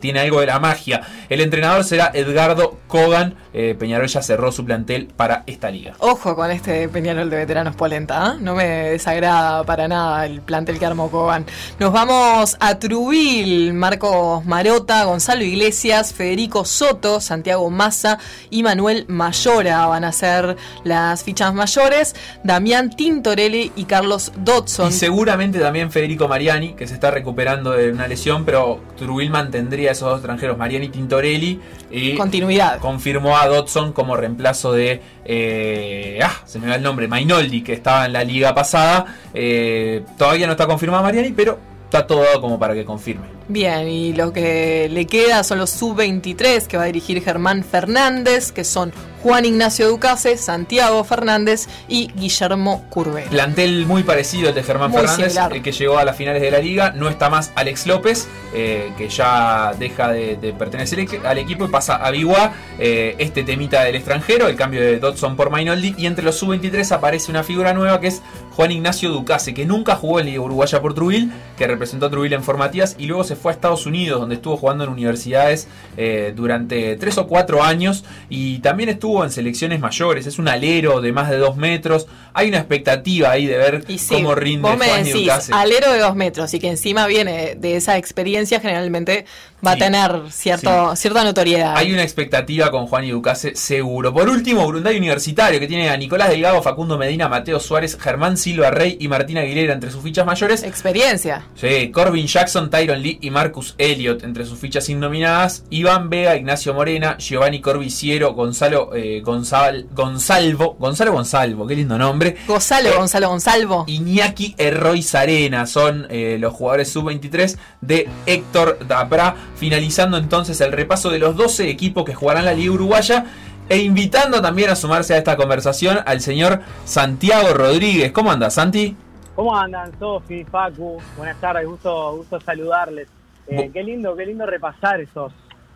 tiene 0.00 0.20
algo 0.20 0.40
de 0.40 0.46
la 0.46 0.58
magia. 0.58 1.00
El 1.28 1.40
entrenador 1.40 1.84
será 1.84 2.10
Edgardo 2.12 2.78
Kogan. 2.88 3.34
Eh, 3.54 3.76
Peñarol 3.78 4.06
ya 4.06 4.22
cerró 4.22 4.50
su 4.50 4.64
plantel 4.64 5.08
para 5.14 5.44
esta 5.46 5.70
liga. 5.70 5.92
Ojo 5.98 6.34
con 6.34 6.50
este 6.50 6.88
Peñarol 6.88 7.28
de 7.28 7.36
veteranos 7.36 7.76
polenta. 7.76 8.34
¿eh? 8.34 8.38
No 8.40 8.54
me 8.54 8.64
desagrada 8.64 9.62
para 9.64 9.88
nada 9.88 10.24
el 10.24 10.40
plantel 10.40 10.78
que 10.78 10.86
armó 10.86 11.10
Kogan. 11.10 11.44
Nos 11.78 11.92
vamos 11.92 12.56
a 12.60 12.78
Trubil. 12.78 13.74
Marcos 13.74 14.44
Marota, 14.46 15.04
Gonzalo 15.04 15.44
Iglesias, 15.44 16.14
Federico 16.14 16.64
Soto, 16.64 17.20
Santiago 17.20 17.68
Massa 17.68 18.18
y 18.48 18.62
Manuel 18.62 19.04
Mayora 19.08 19.86
van 19.86 20.04
a 20.04 20.12
ser 20.12 20.56
las 20.84 21.22
fichas 21.22 21.52
mayores. 21.52 22.14
Damián 22.44 22.90
Tintorelli 22.90 23.72
y 23.76 23.84
Carlos 23.84 24.32
Dodson. 24.36 24.88
Y 24.88 24.92
seguramente 24.92 25.58
también 25.58 25.90
Federico 25.90 26.26
Mariani, 26.26 26.72
que 26.72 26.86
se 26.86 26.94
está 26.94 27.10
recuperando 27.10 27.72
de 27.72 27.92
una 27.92 28.08
lesión, 28.08 28.31
pero 28.44 28.80
Trubil 28.96 29.30
mantendría 29.30 29.92
esos 29.92 30.08
dos 30.08 30.18
extranjeros, 30.18 30.56
Mariani 30.56 30.88
Tintorelli. 30.88 31.60
Y 31.90 32.14
Continuidad. 32.14 32.78
Confirmó 32.78 33.36
a 33.36 33.46
Dodson 33.46 33.92
como 33.92 34.16
reemplazo 34.16 34.72
de. 34.72 35.02
Eh, 35.24 36.18
ah, 36.22 36.34
se 36.44 36.58
me 36.58 36.68
va 36.68 36.76
el 36.76 36.82
nombre, 36.82 37.08
Mainoldi, 37.08 37.62
que 37.62 37.74
estaba 37.74 38.06
en 38.06 38.14
la 38.14 38.24
liga 38.24 38.54
pasada. 38.54 39.06
Eh, 39.34 40.04
todavía 40.16 40.46
no 40.46 40.52
está 40.52 40.66
confirmado 40.66 41.02
Mariani, 41.02 41.32
pero 41.32 41.58
está 41.92 42.06
todo 42.06 42.22
dado 42.22 42.40
como 42.40 42.58
para 42.58 42.72
que 42.72 42.86
confirme. 42.86 43.26
Bien, 43.48 43.86
y 43.86 44.14
lo 44.14 44.32
que 44.32 44.88
le 44.90 45.06
queda 45.06 45.44
son 45.44 45.58
los 45.58 45.68
sub-23 45.70 46.66
que 46.66 46.78
va 46.78 46.84
a 46.84 46.86
dirigir 46.86 47.22
Germán 47.22 47.64
Fernández, 47.64 48.50
que 48.50 48.64
son 48.64 48.92
Juan 49.22 49.44
Ignacio 49.44 49.88
Ducase, 49.88 50.36
Santiago 50.36 51.04
Fernández 51.04 51.68
y 51.86 52.10
Guillermo 52.14 52.86
Curve. 52.88 53.26
Plantel 53.30 53.86
muy 53.86 54.02
parecido 54.02 54.48
al 54.48 54.54
de 54.54 54.62
Germán 54.62 54.92
Fernández, 54.92 55.36
el 55.52 55.62
que 55.62 55.70
llegó 55.70 55.98
a 55.98 56.04
las 56.04 56.16
finales 56.16 56.42
de 56.42 56.50
la 56.50 56.58
liga. 56.58 56.92
No 56.92 57.08
está 57.08 57.30
más 57.30 57.52
Alex 57.54 57.86
López, 57.86 58.26
eh, 58.54 58.92
que 58.96 59.08
ya 59.08 59.74
deja 59.78 60.10
de, 60.10 60.54
pertenecer 60.58 61.06
al 61.24 61.38
equipo 61.38 61.66
y 61.66 61.68
pasa 61.68 61.96
a 61.96 62.10
Biguá. 62.10 62.52
Eh, 62.78 63.14
este 63.18 63.44
temita 63.44 63.84
del 63.84 63.96
extranjero, 63.96 64.48
el 64.48 64.56
cambio 64.56 64.80
de 64.80 64.98
Dodson 64.98 65.36
por 65.36 65.50
Mainoldi. 65.50 65.94
Y 65.98 66.06
entre 66.06 66.24
los 66.24 66.36
sub-23 66.36 66.90
aparece 66.92 67.30
una 67.30 67.44
figura 67.44 67.72
nueva 67.74 68.00
que 68.00 68.08
es 68.08 68.22
Juan 68.54 68.70
Ignacio 68.70 69.10
Ducase, 69.10 69.54
que 69.54 69.64
nunca 69.64 69.96
jugó 69.96 70.20
en 70.20 70.26
Liga 70.26 70.40
Uruguaya 70.40 70.80
por 70.80 70.94
Trubil, 70.94 71.32
que 71.56 71.66
representó 71.66 72.06
a 72.06 72.10
Trubil 72.10 72.32
en 72.32 72.42
formativas 72.42 72.96
y 72.98 73.06
luego 73.06 73.24
se 73.24 73.36
fue 73.36 73.52
a 73.52 73.54
Estados 73.54 73.86
Unidos, 73.86 74.20
donde 74.20 74.36
estuvo 74.36 74.56
jugando 74.56 74.84
en 74.84 74.90
universidades 74.90 75.68
eh, 75.96 76.32
durante 76.34 76.96
tres 76.96 77.18
o 77.18 77.26
cuatro 77.26 77.62
años 77.62 78.04
y 78.28 78.58
también 78.58 78.88
estuvo 78.88 79.24
en 79.24 79.30
selecciones 79.30 79.80
mayores. 79.80 80.26
Es 80.26 80.38
un 80.38 80.48
alero 80.48 81.00
de 81.00 81.12
más 81.12 81.30
de 81.30 81.38
dos 81.38 81.56
metros. 81.56 82.06
Hay 82.34 82.48
una 82.48 82.58
expectativa 82.58 83.30
ahí 83.30 83.46
de 83.46 83.56
ver 83.56 83.84
cómo 84.08 84.34
rinde 84.34 84.68
vos 84.68 84.78
me 84.78 85.02
decís, 85.02 85.30
Alero 85.52 85.92
de 85.92 85.98
dos 85.98 86.14
metros 86.14 86.52
y 86.54 86.58
que 86.58 86.68
encima 86.68 87.06
viene 87.06 87.56
de 87.56 87.76
esa 87.76 87.96
experiencia, 87.96 88.60
generalmente 88.60 89.26
va 89.64 89.72
a 89.72 89.76
tener 89.76 90.22
cierto, 90.30 90.96
cierta 90.96 91.24
notoriedad. 91.24 91.76
Hay 91.76 91.92
una 91.92 92.02
expectativa 92.02 92.70
con 92.70 92.86
Juan 92.86 93.04
y 93.04 93.10
Ducase, 93.10 93.54
seguro. 93.54 94.12
Por 94.12 94.28
último, 94.28 94.66
Brunday 94.66 94.96
Universitario, 94.96 95.60
que 95.60 95.68
tiene 95.68 95.88
a 95.88 95.96
Nicolás 95.96 96.30
Delgado, 96.30 96.62
Facundo 96.62 96.98
Medina, 96.98 97.28
Mateo 97.28 97.60
Suárez, 97.60 97.96
Germán 98.00 98.36
Silva 98.36 98.70
Rey 98.70 98.96
y 99.00 99.08
Martín 99.08 99.38
Aguilera 99.38 99.72
entre 99.72 99.90
sus 99.90 100.02
fichas 100.02 100.26
mayores. 100.26 100.62
Experiencia. 100.62 101.46
Sí, 101.54 101.90
Corbin 101.90 102.26
Jackson, 102.26 102.70
Tyron 102.70 103.00
Lee 103.00 103.18
y 103.20 103.30
Marcus 103.30 103.74
Elliott 103.78 104.24
entre 104.24 104.44
sus 104.44 104.58
fichas 104.58 104.88
innominadas. 104.88 105.64
Iván 105.70 106.10
Vega, 106.10 106.36
Ignacio 106.36 106.74
Morena, 106.74 107.16
Giovanni 107.18 107.60
Corbiciero, 107.60 108.34
Gonzalo 108.34 108.90
eh, 108.94 109.20
Gonzalo, 109.20 109.84
Gonzalvo, 109.92 110.76
Gonzalo 110.78 111.12
Gonzalvo, 111.12 111.66
qué 111.66 111.76
lindo 111.76 111.96
nombre. 111.96 112.36
Gonzalo, 112.46 112.88
eh, 112.88 112.96
Gonzalo 112.96 113.28
Gonzalvo. 113.28 113.84
Iñaki 113.86 114.54
Erroy 114.58 115.02
Sarena 115.02 115.66
son 115.66 116.06
eh, 116.10 116.36
los 116.38 116.52
jugadores 116.52 116.90
sub-23 116.90 117.56
de 117.80 118.08
Héctor 118.26 118.78
Dabra 118.86 119.36
finalizando 119.62 120.16
entonces 120.16 120.60
el 120.60 120.72
repaso 120.72 121.08
de 121.08 121.20
los 121.20 121.36
12 121.36 121.70
equipos 121.70 122.04
que 122.04 122.16
jugarán 122.16 122.46
la 122.46 122.52
Liga 122.52 122.72
Uruguaya 122.72 123.26
e 123.68 123.78
invitando 123.78 124.42
también 124.42 124.70
a 124.70 124.74
sumarse 124.74 125.14
a 125.14 125.18
esta 125.18 125.36
conversación 125.36 125.98
al 126.04 126.20
señor 126.20 126.62
Santiago 126.84 127.54
Rodríguez. 127.54 128.10
¿Cómo 128.10 128.32
anda, 128.32 128.50
Santi? 128.50 128.96
¿Cómo 129.36 129.56
andan, 129.56 129.96
Sofi, 130.00 130.42
Facu? 130.42 131.00
Buenas 131.16 131.40
tardes, 131.40 131.64
gusto, 131.64 132.16
gusto 132.16 132.40
saludarles. 132.40 133.06
Eh, 133.46 133.70
qué 133.72 133.84
lindo, 133.84 134.16
qué 134.16 134.26
lindo 134.26 134.46
repasar 134.46 135.00
esos, 135.00 135.32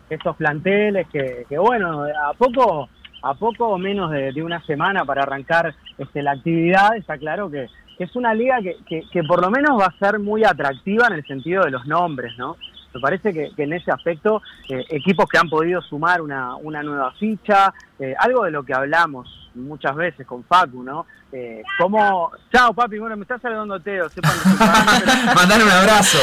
esos 0.09 0.35
planteles 0.35 1.07
que, 1.07 1.45
bueno, 1.57 2.03
a 2.03 2.33
poco, 2.33 2.89
a 3.23 3.33
poco 3.35 3.77
menos 3.77 4.11
de, 4.11 4.43
una 4.43 4.61
semana 4.65 5.05
para 5.05 5.23
arrancar 5.23 5.73
este, 5.97 6.21
la 6.23 6.31
actividad, 6.31 6.97
está 6.97 7.17
claro 7.17 7.49
que, 7.49 7.67
es 7.99 8.15
una 8.17 8.33
liga 8.33 8.57
que, 8.61 8.75
que, 8.85 9.03
que 9.13 9.23
por 9.23 9.41
lo 9.41 9.49
menos 9.49 9.79
va 9.79 9.85
a 9.85 9.97
ser 9.97 10.19
muy 10.19 10.43
atractiva 10.43 11.07
en 11.07 11.13
el 11.13 11.25
sentido 11.25 11.63
de 11.63 11.71
los 11.71 11.87
nombres, 11.87 12.37
¿no? 12.37 12.57
Me 12.97 13.01
parece 13.01 13.31
que, 13.31 13.51
en 13.55 13.73
ese 13.73 13.91
aspecto, 13.91 14.41
eh, 14.69 14.83
equipos 14.89 15.27
que 15.27 15.37
han 15.37 15.49
podido 15.49 15.81
sumar 15.81 16.19
una, 16.21 16.55
una 16.55 16.81
nueva 16.81 17.11
ficha, 17.11 17.71
eh, 17.99 18.15
algo 18.17 18.43
de 18.43 18.51
lo 18.51 18.63
que 18.63 18.73
hablamos 18.73 19.49
muchas 19.53 19.95
veces 19.95 20.25
con 20.25 20.43
Facu, 20.43 20.81
¿no? 20.81 21.05
Eh, 21.31 21.61
como, 21.77 22.31
chao 22.51 22.73
papi, 22.73 22.97
bueno, 22.97 23.15
me 23.15 23.23
está 23.23 23.37
saludando 23.37 23.79
Teo, 23.79 24.09
sepan 24.09 24.31
Mandar 25.35 25.63
un 25.63 25.69
abrazo. 25.69 26.17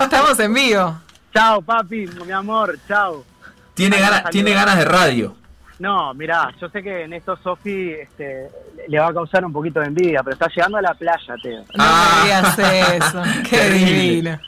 Estamos 0.00 0.38
en 0.38 0.54
vivo. 0.54 1.00
Chao 1.34 1.62
papi, 1.62 2.06
mi 2.24 2.32
amor, 2.32 2.78
chao. 2.86 3.24
Tiene, 3.74 3.98
ganas, 3.98 4.30
tiene 4.30 4.52
ganas 4.52 4.78
de 4.78 4.84
radio. 4.84 5.36
No, 5.80 6.14
mirá, 6.14 6.52
yo 6.60 6.68
sé 6.68 6.82
que 6.82 7.04
en 7.04 7.12
esto 7.12 7.36
Sofi 7.42 7.92
este, 7.92 8.48
le 8.86 8.98
va 9.00 9.08
a 9.08 9.14
causar 9.14 9.44
un 9.44 9.52
poquito 9.52 9.80
de 9.80 9.86
envidia, 9.86 10.22
pero 10.22 10.34
está 10.34 10.48
llegando 10.48 10.78
a 10.78 10.82
la 10.82 10.94
playa, 10.94 11.34
Teo. 11.42 11.60
No 11.60 11.64
ah. 11.78 12.54
eso, 12.94 13.22
qué 13.50 13.70
divino. 13.70 14.38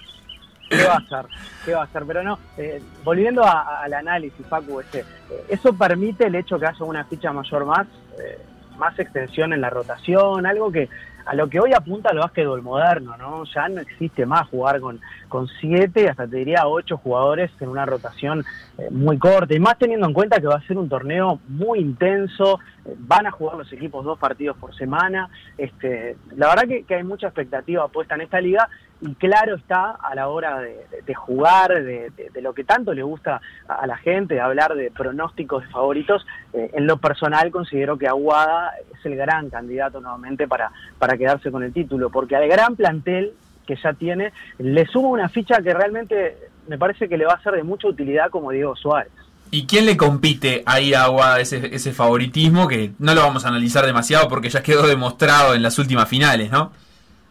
¿Qué 0.70 0.84
va 0.84 0.94
a 0.94 0.98
hacer? 0.98 1.26
¿Qué 1.64 1.74
va 1.74 1.80
a 1.80 1.84
hacer? 1.84 2.04
Pero 2.06 2.22
no, 2.22 2.38
eh, 2.56 2.80
volviendo 3.02 3.42
al 3.44 3.92
análisis, 3.92 4.46
Facu, 4.46 4.80
este, 4.80 5.00
eh, 5.00 5.44
eso 5.48 5.72
permite 5.72 6.28
el 6.28 6.34
hecho 6.36 6.58
que 6.58 6.66
haya 6.66 6.84
una 6.84 7.04
ficha 7.04 7.32
mayor 7.32 7.66
más, 7.66 7.88
eh, 8.18 8.38
más 8.78 8.96
extensión 8.98 9.52
en 9.52 9.60
la 9.60 9.68
rotación, 9.68 10.46
algo 10.46 10.70
que 10.70 10.88
a 11.26 11.34
lo 11.34 11.48
que 11.48 11.60
hoy 11.60 11.72
apunta 11.72 12.10
el 12.10 12.18
básquetbol 12.18 12.62
moderno, 12.62 13.16
¿no? 13.16 13.44
Ya 13.44 13.68
no 13.68 13.80
existe 13.80 14.26
más 14.26 14.48
jugar 14.48 14.80
con, 14.80 15.00
con 15.28 15.46
siete, 15.60 16.08
hasta 16.08 16.26
te 16.26 16.38
diría 16.38 16.66
ocho 16.66 16.96
jugadores 16.96 17.50
en 17.60 17.68
una 17.68 17.86
rotación 17.86 18.44
eh, 18.78 18.88
muy 18.90 19.18
corta, 19.18 19.54
y 19.54 19.60
más 19.60 19.78
teniendo 19.78 20.06
en 20.06 20.12
cuenta 20.12 20.40
que 20.40 20.46
va 20.46 20.56
a 20.56 20.66
ser 20.66 20.78
un 20.78 20.88
torneo 20.88 21.40
muy 21.48 21.78
intenso, 21.80 22.58
van 22.98 23.26
a 23.26 23.30
jugar 23.30 23.58
los 23.58 23.72
equipos 23.72 24.04
dos 24.04 24.18
partidos 24.18 24.56
por 24.56 24.74
semana, 24.74 25.28
este, 25.58 26.16
la 26.36 26.48
verdad 26.48 26.64
que, 26.86 26.94
hay 26.94 27.04
mucha 27.04 27.28
expectativa 27.28 27.86
puesta 27.88 28.14
en 28.14 28.22
esta 28.22 28.40
liga, 28.40 28.68
y 29.00 29.14
claro 29.14 29.57
está 29.57 29.92
a 29.92 30.14
la 30.14 30.28
hora 30.28 30.61
de, 30.61 31.14
jugar, 31.14 31.73
de, 31.83 32.30
lo 32.42 32.52
que 32.52 32.64
tanto 32.64 32.92
le 32.92 33.02
gusta 33.02 33.40
a, 33.66 33.87
la 33.87 33.97
gente, 33.97 34.35
de 34.35 34.40
hablar 34.40 34.75
de 34.75 34.90
pronósticos 34.90 35.62
de 35.62 35.69
favoritos, 35.71 36.26
eh, 36.52 36.71
en 36.75 36.87
lo 36.87 36.99
personal 36.99 37.50
considero 37.50 37.97
que 37.97 38.07
Aguada 38.07 38.73
es 38.92 39.04
el 39.07 39.16
gran 39.16 39.49
candidato 39.49 40.00
nuevamente 40.00 40.47
para, 40.47 40.71
para 40.99 41.16
quedarse 41.16 41.50
con 41.50 41.62
el 41.62 41.73
título, 41.73 42.11
porque 42.11 42.37
al 42.37 42.47
gran 42.49 42.76
plantel 42.76 43.33
que 43.66 43.76
ya 43.76 43.92
tiene, 43.95 44.33
le 44.59 44.87
suma 44.87 45.09
una 45.09 45.28
ficha 45.28 45.62
que 45.62 45.73
realmente 45.73 46.37
me 46.69 46.76
parece 46.76 47.09
que 47.09 47.16
le 47.16 47.25
va 47.25 47.35
a 47.35 47.42
ser 47.42 47.54
de 47.54 47.62
mucha 47.62 47.88
utilidad 47.88 48.28
como 48.30 48.50
Diego 48.50 48.76
Suárez. 48.76 49.12
¿Y 49.52 49.66
quién 49.66 49.87
le 49.87 49.97
compite 49.97 50.62
ahí 50.66 50.95
a 50.95 51.04
Aguada 51.04 51.40
ese, 51.40 51.75
ese 51.75 51.92
favoritismo 51.92 52.69
que 52.69 52.92
no 52.99 53.14
lo 53.14 53.23
vamos 53.23 53.45
a 53.45 53.49
analizar 53.49 53.85
demasiado 53.85 54.28
porque 54.28 54.49
ya 54.49 54.62
quedó 54.62 54.87
demostrado 54.87 55.54
en 55.54 55.62
las 55.62 55.78
últimas 55.78 56.09
finales, 56.09 56.50
¿no? 56.50 56.73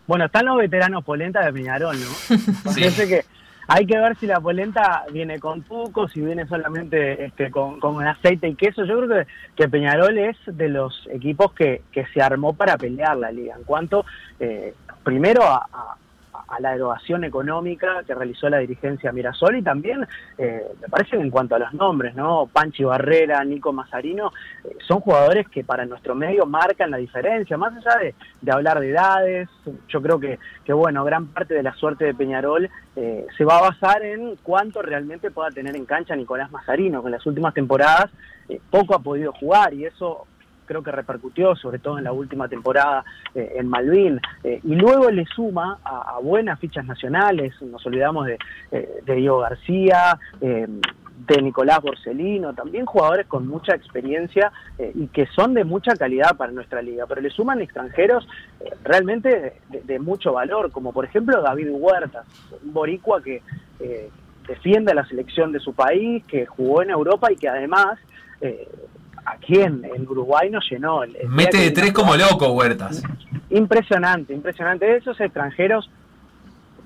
Bueno, 0.10 0.25
están 0.25 0.48
los 0.48 0.58
veteranos 0.58 1.04
Polenta 1.04 1.46
de 1.46 1.54
Peñarol, 1.54 1.96
¿no? 1.96 2.08
sí. 2.72 2.82
que 3.08 3.25
hay 3.68 3.86
que 3.86 4.00
ver 4.00 4.16
si 4.16 4.25
la 4.25 4.39
polenta 4.39 5.04
viene 5.13 5.39
con 5.39 5.62
tuco, 5.62 6.08
si 6.08 6.20
viene 6.20 6.48
solamente 6.48 7.25
este, 7.25 7.51
con, 7.51 7.80
con, 7.80 8.04
aceite 8.04 8.48
y 8.48 8.56
queso. 8.56 8.86
Yo 8.86 8.98
creo 9.01 9.08
que, 9.08 9.32
que 9.56 9.70
Peñarol 9.70 10.18
es 10.18 10.36
de 10.48 10.68
los 10.68 11.08
equipos 11.12 11.54
que, 11.54 11.84
que, 11.92 12.08
se 12.08 12.24
armó 12.24 12.54
para 12.54 12.75
pelear 12.75 13.18
la 13.18 13.32
liga. 13.32 13.56
En 13.56 13.63
cuanto, 13.66 14.04
eh, 14.39 14.74
primero, 15.04 15.44
a, 15.44 15.68
a 15.72 15.96
la 16.60 16.74
erogación 16.74 17.24
económica 17.24 18.03
que 18.06 18.15
realizó 18.15 18.50
la 18.50 18.58
dirigencia 18.58 19.12
Mirasol 19.12 19.58
y 19.58 19.62
también 19.62 20.08
eh, 20.38 20.63
me 20.82 20.88
parece 20.88 21.18
que 21.18 21.24
en 21.24 21.29
cuanto 21.29 21.56
a 21.56 21.60
los 21.60 21.74
nombres, 21.74 22.15
¿no? 22.15 22.50
Panchi 22.51 22.84
Barrera, 22.84 23.44
Nico 23.44 23.72
Mazarino, 23.72 24.32
eh, 24.63 24.75
son 24.88 25.01
jugadores 25.01 25.48
que 25.50 25.63
para 25.63 25.86
nuestro 25.86 26.15
medio 26.15 26.46
marcan 26.46 26.91
la 26.91 26.98
diferencia, 26.98 27.58
más 27.58 27.74
allá 27.77 28.13
de, 28.41 28.51
hablar 28.51 28.79
de 28.79 28.89
edades, 28.89 29.50
yo 29.88 30.01
creo 30.01 30.20
que, 30.20 30.39
que, 30.65 30.74
bueno, 30.74 31.03
gran 31.03 31.27
parte 31.27 31.53
de 31.53 31.63
la 31.63 31.74
suerte 31.74 32.06
de 32.06 32.13
Peñarol 32.13 32.70
eh, 32.96 33.27
se 33.38 33.46
va 33.46 33.60
a 33.60 33.70
basar 33.70 34.03
en 34.03 34.36
cuánto 34.41 34.82
realmente 34.82 35.32
pueda 35.32 35.50
tener 35.51 35.75
en 35.75 35.86
cancha 35.86 36.15
Nicolás 36.15 36.51
Mazarino, 36.51 37.01
que 37.01 37.08
en 37.08 37.13
las 37.13 37.25
últimas 37.25 37.53
temporadas 37.53 38.10
poco 38.72 38.96
ha 38.96 39.00
podido 39.00 39.32
jugar 39.34 39.75
y 39.75 39.86
eso 39.86 40.25
creo 40.70 40.84
que 40.84 40.92
repercutió, 40.92 41.56
sobre 41.56 41.80
todo 41.80 41.98
en 41.98 42.04
la 42.04 42.12
última 42.12 42.48
temporada 42.48 43.04
eh, 43.34 43.56
en 43.58 43.68
Malvin, 43.68 44.22
eh, 44.44 44.60
y 44.64 44.76
luego 44.76 45.10
le 45.10 45.26
suma 45.26 45.80
a, 45.84 46.20
buenas 46.22 46.60
fichas 46.60 46.86
nacionales, 46.86 47.60
nos 47.64 47.84
olvidamos 47.88 48.28
de, 48.28 48.38
eh, 48.72 49.02
Diego 49.04 49.40
García, 49.40 50.20
de 50.40 51.42
Nicolás 51.42 51.82
Borsellino, 51.82 52.54
también 52.54 52.86
jugadores 52.86 53.26
con 53.26 53.48
mucha 53.48 53.76
experiencia 53.76 54.52
y 54.78 55.08
que 55.08 55.26
son 55.28 55.54
de 55.54 55.64
mucha 55.64 55.94
calidad 55.96 56.38
para 56.38 56.52
nuestra 56.52 56.82
liga, 56.82 57.06
pero 57.08 57.22
le 57.22 57.30
suman 57.30 57.62
extranjeros 57.62 58.28
realmente 58.84 59.60
de, 59.70 60.00
mucho 60.00 60.34
valor, 60.34 60.72
como 60.72 60.94
por 60.94 61.06
ejemplo 61.06 61.42
David 61.42 61.70
Huertas, 61.72 62.26
un 62.64 62.74
boricua 62.74 63.22
que 63.22 63.42
defiende 64.48 64.94
la 64.94 65.06
selección 65.06 65.52
de 65.52 65.60
su 65.60 65.74
país, 65.74 66.24
que 66.26 66.46
jugó 66.46 66.82
en 66.82 66.90
Europa 66.90 67.32
y 67.32 67.36
que 67.36 67.50
además 67.50 68.00
aquí 69.26 69.60
en, 69.60 69.84
Uruguay 70.08 70.50
nos 70.50 70.70
llenó. 70.70 71.02
Mete 71.28 71.58
de 71.58 71.72
tres 71.72 71.92
como 71.94 72.16
loco, 72.16 72.52
Huertas. 72.52 73.04
Impresionante, 73.50 74.34
impresionante. 74.34 74.86
De 74.86 74.98
esos 74.98 75.20
extranjeros 75.20 75.90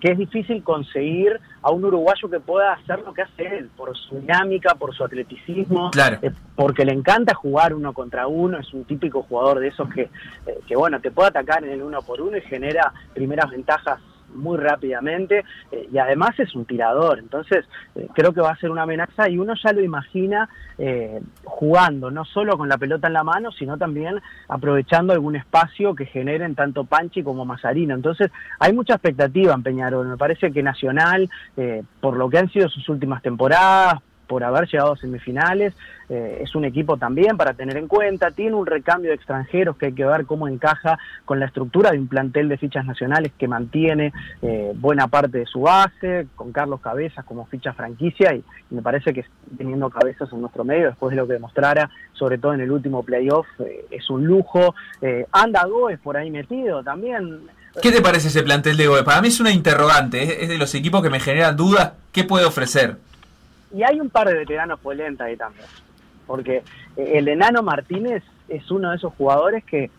que 0.03 0.11
es 0.11 0.17
difícil 0.17 0.61
conseguir 0.63 1.39
a 1.61 1.71
un 1.71 1.85
uruguayo 1.85 2.29
que 2.29 2.41
pueda 2.41 2.73
hacer 2.73 2.99
lo 2.99 3.13
que 3.13 3.21
hace 3.21 3.57
él, 3.57 3.69
por 3.77 3.95
su 3.97 4.19
dinámica, 4.19 4.75
por 4.75 4.93
su 4.93 5.01
atleticismo, 5.01 5.91
eh, 6.21 6.31
porque 6.57 6.83
le 6.83 6.91
encanta 6.91 7.33
jugar 7.33 7.73
uno 7.73 7.93
contra 7.93 8.27
uno, 8.27 8.59
es 8.59 8.73
un 8.73 8.83
típico 8.83 9.23
jugador 9.23 9.61
de 9.61 9.69
esos 9.69 9.87
que, 9.93 10.01
eh, 10.01 10.59
que, 10.67 10.75
bueno, 10.75 10.99
te 10.99 11.09
puede 11.09 11.29
atacar 11.29 11.63
en 11.63 11.71
el 11.71 11.81
uno 11.81 12.01
por 12.01 12.19
uno 12.19 12.35
y 12.35 12.41
genera 12.41 12.91
primeras 13.13 13.49
ventajas 13.49 14.01
muy 14.33 14.57
rápidamente 14.57 15.43
eh, 15.71 15.87
y 15.91 15.97
además 15.97 16.31
es 16.39 16.53
un 16.55 16.65
tirador, 16.65 17.19
entonces 17.19 17.65
eh, 17.95 18.07
creo 18.13 18.33
que 18.33 18.41
va 18.41 18.51
a 18.51 18.57
ser 18.57 18.71
una 18.71 18.83
amenaza 18.83 19.29
y 19.29 19.37
uno 19.37 19.53
ya 19.61 19.73
lo 19.73 19.81
imagina 19.81 20.49
eh, 20.77 21.21
jugando, 21.43 22.11
no 22.11 22.25
solo 22.25 22.57
con 22.57 22.69
la 22.69 22.77
pelota 22.77 23.07
en 23.07 23.13
la 23.13 23.23
mano, 23.23 23.51
sino 23.51 23.77
también 23.77 24.19
aprovechando 24.47 25.13
algún 25.13 25.35
espacio 25.35 25.95
que 25.95 26.05
generen 26.05 26.55
tanto 26.55 26.85
Panchi 26.85 27.23
como 27.23 27.45
Mazarino. 27.45 27.93
Entonces 27.95 28.31
hay 28.59 28.73
mucha 28.73 28.95
expectativa 28.95 29.53
en 29.53 29.63
Peñarol, 29.63 30.07
me 30.07 30.17
parece 30.17 30.51
que 30.51 30.63
Nacional, 30.63 31.29
por 31.99 32.15
lo 32.15 32.29
que 32.29 32.37
han 32.37 32.49
sido 32.49 32.69
sus 32.69 32.87
últimas 32.89 33.21
temporadas, 33.21 34.01
por 34.33 34.43
haber 34.43 34.67
llegado 34.67 34.93
a 34.93 34.97
semifinales. 34.97 35.75
Eh, 36.09 36.39
es 36.41 36.55
un 36.55 36.65
equipo 36.65 36.97
también 36.97 37.37
para 37.37 37.53
tener 37.53 37.77
en 37.77 37.87
cuenta. 37.87 38.31
Tiene 38.31 38.55
un 38.55 38.65
recambio 38.65 39.11
de 39.11 39.15
extranjeros 39.15 39.77
que 39.77 39.85
hay 39.85 39.93
que 39.93 40.05
ver 40.05 40.25
cómo 40.25 40.47
encaja 40.47 40.97
con 41.23 41.39
la 41.39 41.45
estructura 41.45 41.91
de 41.91 41.99
un 41.99 42.07
plantel 42.07 42.49
de 42.49 42.57
fichas 42.57 42.83
nacionales 42.83 43.31
que 43.37 43.47
mantiene 43.47 44.11
eh, 44.41 44.71
buena 44.73 45.07
parte 45.07 45.37
de 45.37 45.45
su 45.45 45.61
base, 45.61 46.25
con 46.35 46.51
Carlos 46.51 46.81
Cabezas 46.81 47.23
como 47.25 47.45
ficha 47.45 47.73
franquicia 47.73 48.33
y, 48.33 48.43
me 48.71 48.81
parece 48.81 49.13
que 49.13 49.23
teniendo 49.55 49.87
cabezas 49.91 50.33
en 50.33 50.41
nuestro 50.41 50.63
medio, 50.63 50.87
después 50.87 51.11
de 51.11 51.17
lo 51.17 51.27
que 51.27 51.33
demostrara, 51.33 51.91
sobre 52.13 52.39
todo 52.39 52.55
en 52.55 52.61
el 52.61 52.71
último 52.71 53.03
playoff, 53.03 53.45
eh, 53.59 53.85
es 53.91 54.09
un 54.09 54.25
lujo. 54.25 54.73
anda 55.31 55.63
Goes 55.65 55.99
por 55.99 56.17
ahí 56.17 56.31
metido 56.31 56.83
también. 56.83 57.41
¿Qué 57.83 57.91
te 57.91 58.01
parece 58.01 58.29
ese 58.29 58.41
plantel 58.41 58.77
de 58.77 58.87
Goes? 58.87 59.03
Para 59.03 59.21
mí 59.21 59.27
es 59.27 59.39
una 59.39 59.51
interrogante, 59.51 60.43
es 60.43 60.49
de 60.49 60.57
los 60.57 60.73
equipos 60.73 61.03
que 61.03 61.11
me 61.11 61.19
generan 61.19 61.55
dudas. 61.55 61.91
¿Qué 62.11 62.23
puede 62.23 62.45
ofrecer? 62.45 62.97
Y 63.73 63.83
hay 63.83 63.99
un 63.99 64.09
par 64.09 64.27
de 64.27 64.35
veteranos 64.35 64.79
polenta 64.79 65.25
ahí 65.25 65.35
también. 65.35 65.65
Porque 66.27 66.57
eh, 66.95 67.11
el 67.15 67.27
enano 67.27 67.63
Martínez 67.63 68.23
es 68.47 68.69
uno 68.71 68.91
de 68.91 68.97
esos 68.97 69.13
jugadores 69.13 69.63
que 69.65 69.89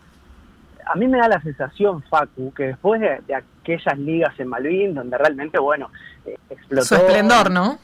a 0.85 0.95
mí 0.95 1.07
me 1.07 1.17
da 1.17 1.27
la 1.27 1.41
sensación, 1.41 2.03
Facu, 2.03 2.53
que 2.53 2.67
después 2.67 3.01
de, 3.01 3.19
aquellas 3.33 3.97
ligas 3.97 4.39
en 4.39 4.47
Malvin, 4.47 4.93
donde 4.93 5.17
realmente, 5.17 5.59
bueno, 5.59 5.89
eh, 6.25 6.37
explotó. 6.49 6.85
Su 6.85 6.95
esplendor, 6.95 7.51
¿no? 7.51 7.79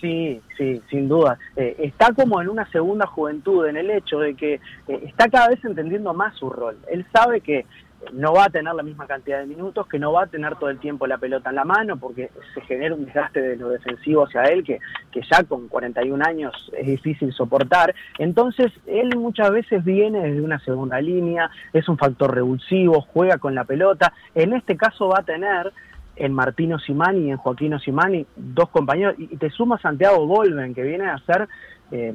Sí, 0.00 0.40
sí, 0.56 0.80
sin 0.90 1.08
duda. 1.08 1.38
Eh, 1.56 1.76
está 1.78 2.12
como 2.12 2.40
en 2.40 2.48
una 2.48 2.70
segunda 2.70 3.06
juventud, 3.06 3.66
en 3.66 3.76
el 3.76 3.90
hecho 3.90 4.18
de 4.18 4.34
que 4.34 4.60
está 4.86 5.28
cada 5.28 5.48
vez 5.48 5.64
entendiendo 5.64 6.12
más 6.14 6.36
su 6.36 6.50
rol. 6.50 6.76
Él 6.90 7.06
sabe 7.12 7.40
que 7.40 7.66
no 8.12 8.32
va 8.32 8.44
a 8.44 8.50
tener 8.50 8.74
la 8.74 8.82
misma 8.82 9.06
cantidad 9.06 9.40
de 9.40 9.46
minutos, 9.46 9.86
que 9.86 9.98
no 9.98 10.12
va 10.12 10.24
a 10.24 10.26
tener 10.26 10.56
todo 10.56 10.70
el 10.70 10.78
tiempo 10.78 11.06
la 11.06 11.18
pelota 11.18 11.50
en 11.50 11.56
la 11.56 11.64
mano, 11.64 11.96
porque 11.96 12.30
se 12.54 12.60
genera 12.62 12.94
un 12.94 13.04
desgaste 13.04 13.40
de 13.40 13.56
lo 13.56 13.68
defensivo 13.68 14.24
hacia 14.24 14.42
él, 14.44 14.64
que, 14.64 14.80
que 15.10 15.22
ya 15.30 15.44
con 15.44 15.68
41 15.68 16.24
años 16.24 16.52
es 16.76 16.86
difícil 16.86 17.32
soportar. 17.32 17.94
Entonces, 18.18 18.72
él 18.86 19.16
muchas 19.16 19.50
veces 19.50 19.84
viene 19.84 20.20
desde 20.20 20.40
una 20.40 20.58
segunda 20.60 21.00
línea, 21.00 21.50
es 21.72 21.88
un 21.88 21.98
factor 21.98 22.34
revulsivo, 22.34 23.00
juega 23.00 23.38
con 23.38 23.54
la 23.54 23.64
pelota. 23.64 24.12
En 24.34 24.52
este 24.52 24.76
caso 24.76 25.08
va 25.08 25.20
a 25.20 25.24
tener 25.24 25.72
en 26.16 26.32
Martino 26.32 26.78
Simani 26.78 27.26
y 27.26 27.30
en 27.30 27.36
Joaquino 27.38 27.78
Simani 27.78 28.26
dos 28.36 28.68
compañeros, 28.68 29.16
y 29.18 29.36
te 29.36 29.50
suma 29.50 29.78
Santiago 29.78 30.26
Volven, 30.26 30.74
que 30.74 30.82
viene 30.82 31.06
a 31.06 31.18
ser... 31.18 31.48
Eh, 31.90 32.14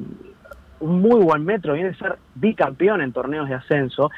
un 0.80 1.02
muy 1.02 1.22
buen 1.22 1.44
metro, 1.44 1.74
viene 1.74 1.90
a 1.90 1.94
ser 1.94 2.18
bicampeón 2.34 3.02
en 3.02 3.12
torneos 3.12 3.48
de 3.48 3.54
ascenso, 3.54 4.10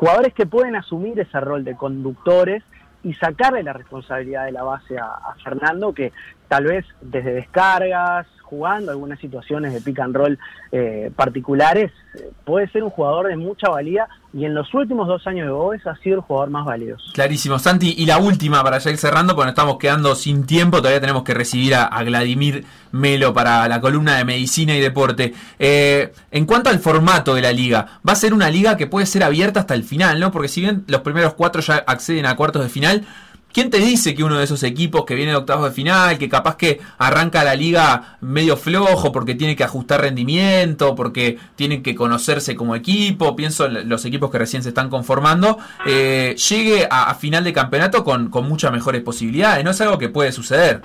jugadores 0.00 0.32
que 0.32 0.46
pueden 0.46 0.76
asumir 0.76 1.20
ese 1.20 1.38
rol 1.40 1.62
de 1.62 1.76
conductores 1.76 2.64
y 3.04 3.12
sacarle 3.14 3.62
la 3.62 3.74
responsabilidad 3.74 4.46
de 4.46 4.52
la 4.52 4.62
base 4.62 4.96
a, 4.96 5.34
Fernando, 5.44 5.92
que 5.92 6.10
tal 6.50 6.64
vez 6.64 6.84
desde 7.00 7.32
descargas, 7.32 8.26
jugando 8.42 8.90
algunas 8.90 9.20
situaciones 9.20 9.72
de 9.72 9.80
pick 9.80 10.00
and 10.00 10.16
roll 10.16 10.36
eh, 10.72 11.12
particulares, 11.14 11.92
puede 12.44 12.68
ser 12.70 12.82
un 12.82 12.90
jugador 12.90 13.28
de 13.28 13.36
mucha 13.36 13.68
valía 13.68 14.08
y 14.32 14.44
en 14.44 14.54
los 14.54 14.74
últimos 14.74 15.06
dos 15.06 15.24
años 15.28 15.46
de 15.46 15.52
Boves 15.52 15.86
ha 15.86 15.94
sido 15.98 16.16
el 16.16 16.22
jugador 16.22 16.50
más 16.50 16.64
valioso. 16.64 17.04
Clarísimo, 17.14 17.60
Santi. 17.60 17.94
Y 17.96 18.06
la 18.06 18.18
última 18.18 18.64
para 18.64 18.78
ya 18.78 18.90
ir 18.90 18.96
cerrando, 18.96 19.36
porque 19.36 19.46
nos 19.46 19.52
estamos 19.52 19.78
quedando 19.78 20.16
sin 20.16 20.46
tiempo, 20.46 20.78
todavía 20.78 21.00
tenemos 21.00 21.22
que 21.22 21.34
recibir 21.34 21.76
a, 21.76 22.02
Vladimir 22.02 22.64
Melo 22.90 23.32
para 23.32 23.68
la 23.68 23.80
columna 23.80 24.16
de 24.16 24.24
medicina 24.24 24.74
y 24.74 24.80
deporte. 24.80 25.32
Eh, 25.60 26.12
en 26.32 26.44
cuanto 26.44 26.70
al 26.70 26.80
formato 26.80 27.36
de 27.36 27.42
la 27.42 27.52
liga, 27.52 28.00
va 28.06 28.14
a 28.14 28.16
ser 28.16 28.34
una 28.34 28.50
liga 28.50 28.76
que 28.76 28.88
puede 28.88 29.06
ser 29.06 29.22
abierta 29.22 29.60
hasta 29.60 29.74
el 29.74 29.84
final, 29.84 30.18
¿no? 30.18 30.32
Porque 30.32 30.48
si 30.48 30.60
bien 30.60 30.82
los 30.88 31.02
primeros 31.02 31.34
cuatro 31.34 31.62
ya 31.62 31.76
acceden 31.86 32.26
a 32.26 32.34
cuartos 32.34 32.64
de 32.64 32.68
final, 32.68 33.06
¿Quién 33.52 33.68
te 33.68 33.78
dice 33.78 34.14
que 34.14 34.22
uno 34.22 34.38
de 34.38 34.44
esos 34.44 34.62
equipos 34.62 35.04
que 35.04 35.16
viene 35.16 35.32
de 35.32 35.38
octavos 35.38 35.64
de 35.64 35.70
final, 35.72 36.18
que 36.18 36.28
capaz 36.28 36.56
que 36.56 36.80
arranca 36.98 37.42
la 37.42 37.56
liga 37.56 38.16
medio 38.20 38.56
flojo 38.56 39.10
porque 39.10 39.34
tiene 39.34 39.56
que 39.56 39.64
ajustar 39.64 40.02
rendimiento, 40.02 40.94
porque 40.94 41.36
tienen 41.56 41.82
que 41.82 41.96
conocerse 41.96 42.54
como 42.54 42.76
equipo, 42.76 43.34
pienso 43.34 43.66
en 43.66 43.88
los 43.88 44.04
equipos 44.04 44.30
que 44.30 44.38
recién 44.38 44.62
se 44.62 44.68
están 44.68 44.88
conformando, 44.88 45.58
eh, 45.84 46.36
llegue 46.48 46.86
a, 46.88 47.12
final 47.14 47.42
de 47.42 47.52
campeonato 47.52 48.04
con, 48.04 48.30
muchas 48.30 48.72
mejores 48.72 49.02
posibilidades? 49.02 49.64
¿No 49.64 49.72
es 49.72 49.80
algo 49.80 49.98
que 49.98 50.08
puede 50.08 50.30
suceder? 50.30 50.82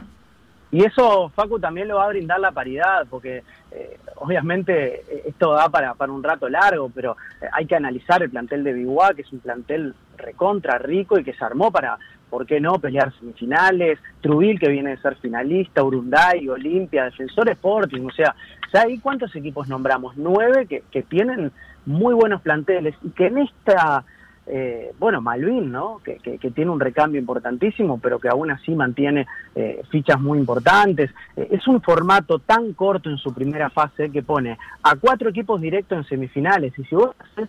Y 0.71 0.83
eso, 0.83 1.31
Facu, 1.35 1.59
también 1.59 1.87
lo 1.87 1.97
va 1.97 2.05
a 2.05 2.09
brindar 2.09 2.39
la 2.39 2.51
paridad, 2.51 3.05
porque 3.09 3.43
eh, 3.71 3.99
obviamente 4.15 5.03
eh, 5.07 5.23
esto 5.27 5.53
da 5.53 5.69
para, 5.69 5.93
para 5.93 6.11
un 6.11 6.23
rato 6.23 6.49
largo, 6.49 6.91
pero 6.93 7.15
hay 7.53 7.65
que 7.67 7.75
analizar 7.75 8.23
el 8.23 8.31
plantel 8.31 8.63
de 8.63 8.73
Biguá, 8.73 9.13
que 9.13 9.21
es 9.21 9.31
un 9.31 9.39
plantel 9.39 9.93
recontra 10.17 10.77
rico 10.79 11.19
y 11.19 11.23
que 11.23 11.33
se 11.33 11.45
armó 11.45 11.71
para, 11.71 11.97
¿por 12.35 12.45
qué 12.45 12.59
no? 12.59 12.79
Pelear 12.79 13.13
semifinales, 13.17 13.97
Trubil 14.19 14.59
que 14.59 14.67
viene 14.67 14.89
de 14.89 14.97
ser 14.97 15.15
finalista, 15.15 15.81
Urunday, 15.81 16.49
Olimpia, 16.49 17.05
Defensor 17.05 17.47
Sporting, 17.47 18.01
o 18.01 18.11
sea, 18.11 18.35
¿sabes 18.73 18.99
cuántos 19.01 19.33
equipos 19.37 19.69
nombramos? 19.69 20.17
Nueve 20.17 20.65
que, 20.67 20.83
que 20.91 21.01
tienen 21.01 21.53
muy 21.85 22.13
buenos 22.13 22.41
planteles 22.41 22.93
y 23.03 23.11
que 23.11 23.27
en 23.27 23.37
esta, 23.37 24.03
eh, 24.47 24.91
bueno, 24.99 25.21
Malvin, 25.21 25.71
¿no? 25.71 26.01
Que, 26.03 26.17
que, 26.17 26.51
tiene 26.51 26.71
un 26.71 26.81
recambio 26.81 27.21
importantísimo, 27.21 28.01
pero 28.03 28.19
que 28.19 28.27
aún 28.27 28.51
así 28.51 28.75
mantiene 28.75 29.27
eh, 29.55 29.81
fichas 29.89 30.19
muy 30.19 30.37
importantes. 30.37 31.11
Eh, 31.37 31.47
es 31.51 31.65
un 31.69 31.81
formato 31.81 32.39
tan 32.39 32.73
corto 32.73 33.09
en 33.09 33.17
su 33.17 33.33
primera 33.33 33.69
fase 33.69 34.11
que 34.11 34.23
pone 34.23 34.57
a 34.83 34.97
cuatro 34.97 35.29
equipos 35.29 35.61
directos 35.61 35.99
en 35.99 36.03
semifinales 36.03 36.77
y 36.77 36.83
si 36.83 36.95
vos 36.95 37.15
haces 37.17 37.47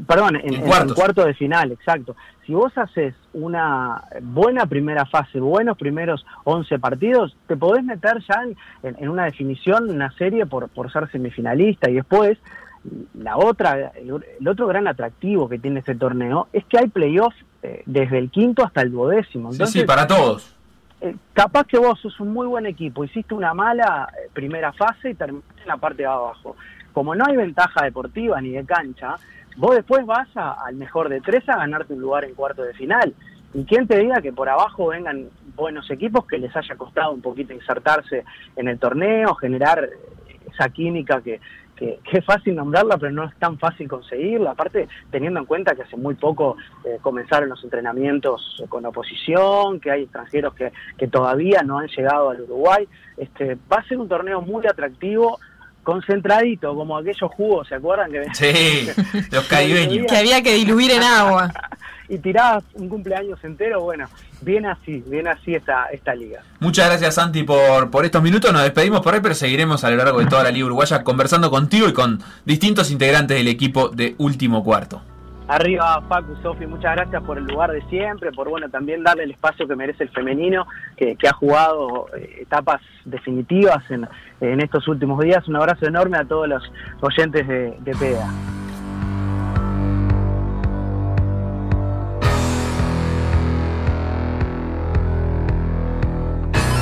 perdón, 0.00 0.36
en, 0.42 0.60
cuarto 0.94 1.24
de 1.24 1.34
final, 1.34 1.72
exacto. 1.72 2.16
Si 2.46 2.52
vos 2.52 2.76
haces 2.76 3.14
una 3.32 4.02
buena 4.20 4.66
primera 4.66 5.06
fase, 5.06 5.38
buenos 5.40 5.78
primeros 5.78 6.24
11 6.44 6.78
partidos, 6.78 7.36
te 7.46 7.56
podés 7.56 7.84
meter 7.84 8.22
ya 8.28 8.42
en, 8.82 9.08
una 9.08 9.24
definición, 9.24 9.90
una 9.90 10.10
serie 10.12 10.46
por, 10.46 10.68
por 10.68 10.92
ser 10.92 11.10
semifinalista 11.10 11.90
y 11.90 11.94
después 11.94 12.38
la 13.14 13.36
otra, 13.36 13.92
el, 13.94 14.48
otro 14.48 14.66
gran 14.66 14.88
atractivo 14.88 15.48
que 15.48 15.58
tiene 15.58 15.80
este 15.80 15.94
torneo 15.94 16.48
es 16.52 16.64
que 16.64 16.78
hay 16.78 16.88
playoffs 16.88 17.36
eh, 17.62 17.82
desde 17.86 18.18
el 18.18 18.30
quinto 18.30 18.64
hasta 18.64 18.82
el 18.82 18.90
duodécimo. 18.90 19.52
sí, 19.52 19.66
sí, 19.66 19.84
para 19.84 20.06
todos. 20.06 20.56
Eh, 21.00 21.14
capaz 21.32 21.64
que 21.66 21.78
vos 21.78 21.98
sos 22.00 22.18
un 22.20 22.32
muy 22.32 22.46
buen 22.46 22.66
equipo, 22.66 23.04
hiciste 23.04 23.34
una 23.34 23.54
mala 23.54 24.08
primera 24.32 24.72
fase 24.72 25.10
y 25.10 25.14
terminaste 25.14 25.62
en 25.62 25.68
la 25.68 25.76
parte 25.76 26.02
de 26.02 26.08
abajo. 26.08 26.56
Como 26.92 27.14
no 27.14 27.24
hay 27.26 27.36
ventaja 27.36 27.84
deportiva 27.84 28.40
ni 28.40 28.50
de 28.50 28.64
cancha, 28.64 29.16
vos 29.56 29.74
después 29.74 30.04
vas 30.06 30.28
al 30.34 30.74
mejor 30.76 31.08
de 31.08 31.20
tres 31.20 31.48
a 31.48 31.56
ganarte 31.56 31.94
un 31.94 32.00
lugar 32.00 32.24
en 32.24 32.34
cuarto 32.34 32.62
de 32.62 32.74
final. 32.74 33.14
Y 33.54 33.64
quién 33.64 33.86
te 33.86 33.98
diga 33.98 34.20
que 34.22 34.32
por 34.32 34.48
abajo 34.48 34.88
vengan 34.88 35.28
buenos 35.54 35.90
equipos 35.90 36.26
que 36.26 36.38
les 36.38 36.54
haya 36.56 36.74
costado 36.76 37.12
un 37.12 37.20
poquito 37.20 37.52
insertarse 37.52 38.24
en 38.56 38.68
el 38.68 38.78
torneo, 38.78 39.34
generar 39.34 39.88
esa 40.50 40.68
química 40.70 41.20
que, 41.20 41.40
que, 41.76 41.98
es 42.12 42.24
fácil 42.24 42.54
nombrarla, 42.54 42.96
pero 42.96 43.12
no 43.12 43.24
es 43.24 43.34
tan 43.36 43.58
fácil 43.58 43.88
conseguirla. 43.88 44.52
Aparte, 44.52 44.88
teniendo 45.10 45.40
en 45.40 45.46
cuenta 45.46 45.74
que 45.74 45.82
hace 45.82 45.96
muy 45.96 46.14
poco 46.14 46.56
eh, 46.84 46.98
comenzaron 47.00 47.48
los 47.48 47.62
entrenamientos 47.64 48.62
con 48.68 48.86
oposición, 48.86 49.80
que 49.80 49.90
hay 49.90 50.02
extranjeros 50.02 50.54
que, 50.54 50.72
que 50.96 51.08
todavía 51.08 51.62
no 51.62 51.78
han 51.78 51.88
llegado 51.88 52.30
al 52.30 52.42
Uruguay, 52.42 52.88
este, 53.16 53.56
va 53.70 53.78
a 53.78 53.88
ser 53.88 53.98
un 53.98 54.08
torneo 54.08 54.40
muy 54.40 54.66
atractivo 54.66 55.38
concentradito, 55.82 56.74
como 56.74 56.96
aquellos 56.96 57.30
jugos, 57.32 57.68
¿se 57.68 57.74
acuerdan? 57.74 58.10
Que, 58.10 58.24
sí, 58.34 58.88
los 59.30 59.46
caribeños. 59.46 60.06
que 60.08 60.16
había 60.16 60.42
que 60.42 60.54
diluir 60.54 60.92
en 60.92 61.02
agua. 61.02 61.52
y 62.08 62.18
tirabas 62.18 62.64
un 62.74 62.88
cumpleaños 62.88 63.42
entero, 63.42 63.82
bueno, 63.82 64.08
viene 64.42 64.68
así, 64.68 65.02
viene 65.06 65.30
así 65.30 65.54
esta, 65.54 65.86
esta 65.86 66.14
liga. 66.14 66.42
Muchas 66.60 66.88
gracias 66.88 67.14
Santi 67.14 67.42
por, 67.42 67.90
por 67.90 68.04
estos 68.04 68.22
minutos, 68.22 68.52
nos 68.52 68.62
despedimos 68.62 69.00
por 69.00 69.14
hoy, 69.14 69.20
pero 69.20 69.34
seguiremos 69.34 69.82
a 69.84 69.90
lo 69.90 69.96
largo 69.96 70.18
de 70.18 70.26
toda 70.26 70.42
la 70.42 70.50
liga 70.50 70.66
uruguaya 70.66 71.02
conversando 71.04 71.50
contigo 71.50 71.88
y 71.88 71.92
con 71.92 72.20
distintos 72.44 72.90
integrantes 72.90 73.36
del 73.36 73.48
equipo 73.48 73.88
de 73.88 74.14
Último 74.18 74.62
Cuarto. 74.62 75.02
Arriba, 75.52 76.02
Facu, 76.08 76.34
Sofi, 76.42 76.64
muchas 76.64 76.96
gracias 76.96 77.22
por 77.24 77.36
el 77.36 77.44
lugar 77.44 77.70
de 77.72 77.82
siempre, 77.90 78.32
por 78.32 78.48
bueno 78.48 78.70
también 78.70 79.02
darle 79.02 79.24
el 79.24 79.32
espacio 79.32 79.68
que 79.68 79.76
merece 79.76 80.04
el 80.04 80.08
femenino, 80.08 80.66
que, 80.96 81.14
ha 81.28 81.34
jugado 81.34 82.06
eh, 82.16 82.38
etapas 82.40 82.80
definitivas 83.04 83.84
en, 83.90 84.08
en, 84.40 84.62
estos 84.62 84.88
últimos 84.88 85.22
días. 85.22 85.46
Un 85.48 85.56
abrazo 85.56 85.86
enorme 85.86 86.16
a 86.16 86.24
todos 86.24 86.48
los 86.48 86.62
oyentes 87.02 87.46
de, 87.46 87.76
de 87.80 87.92
PEA. 87.92 88.30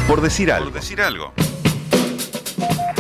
Por 0.07 0.21
decir 0.21 0.53
algo. 0.53 0.67
Por 0.67 0.75
decir 0.75 1.03
algo. 1.03 1.33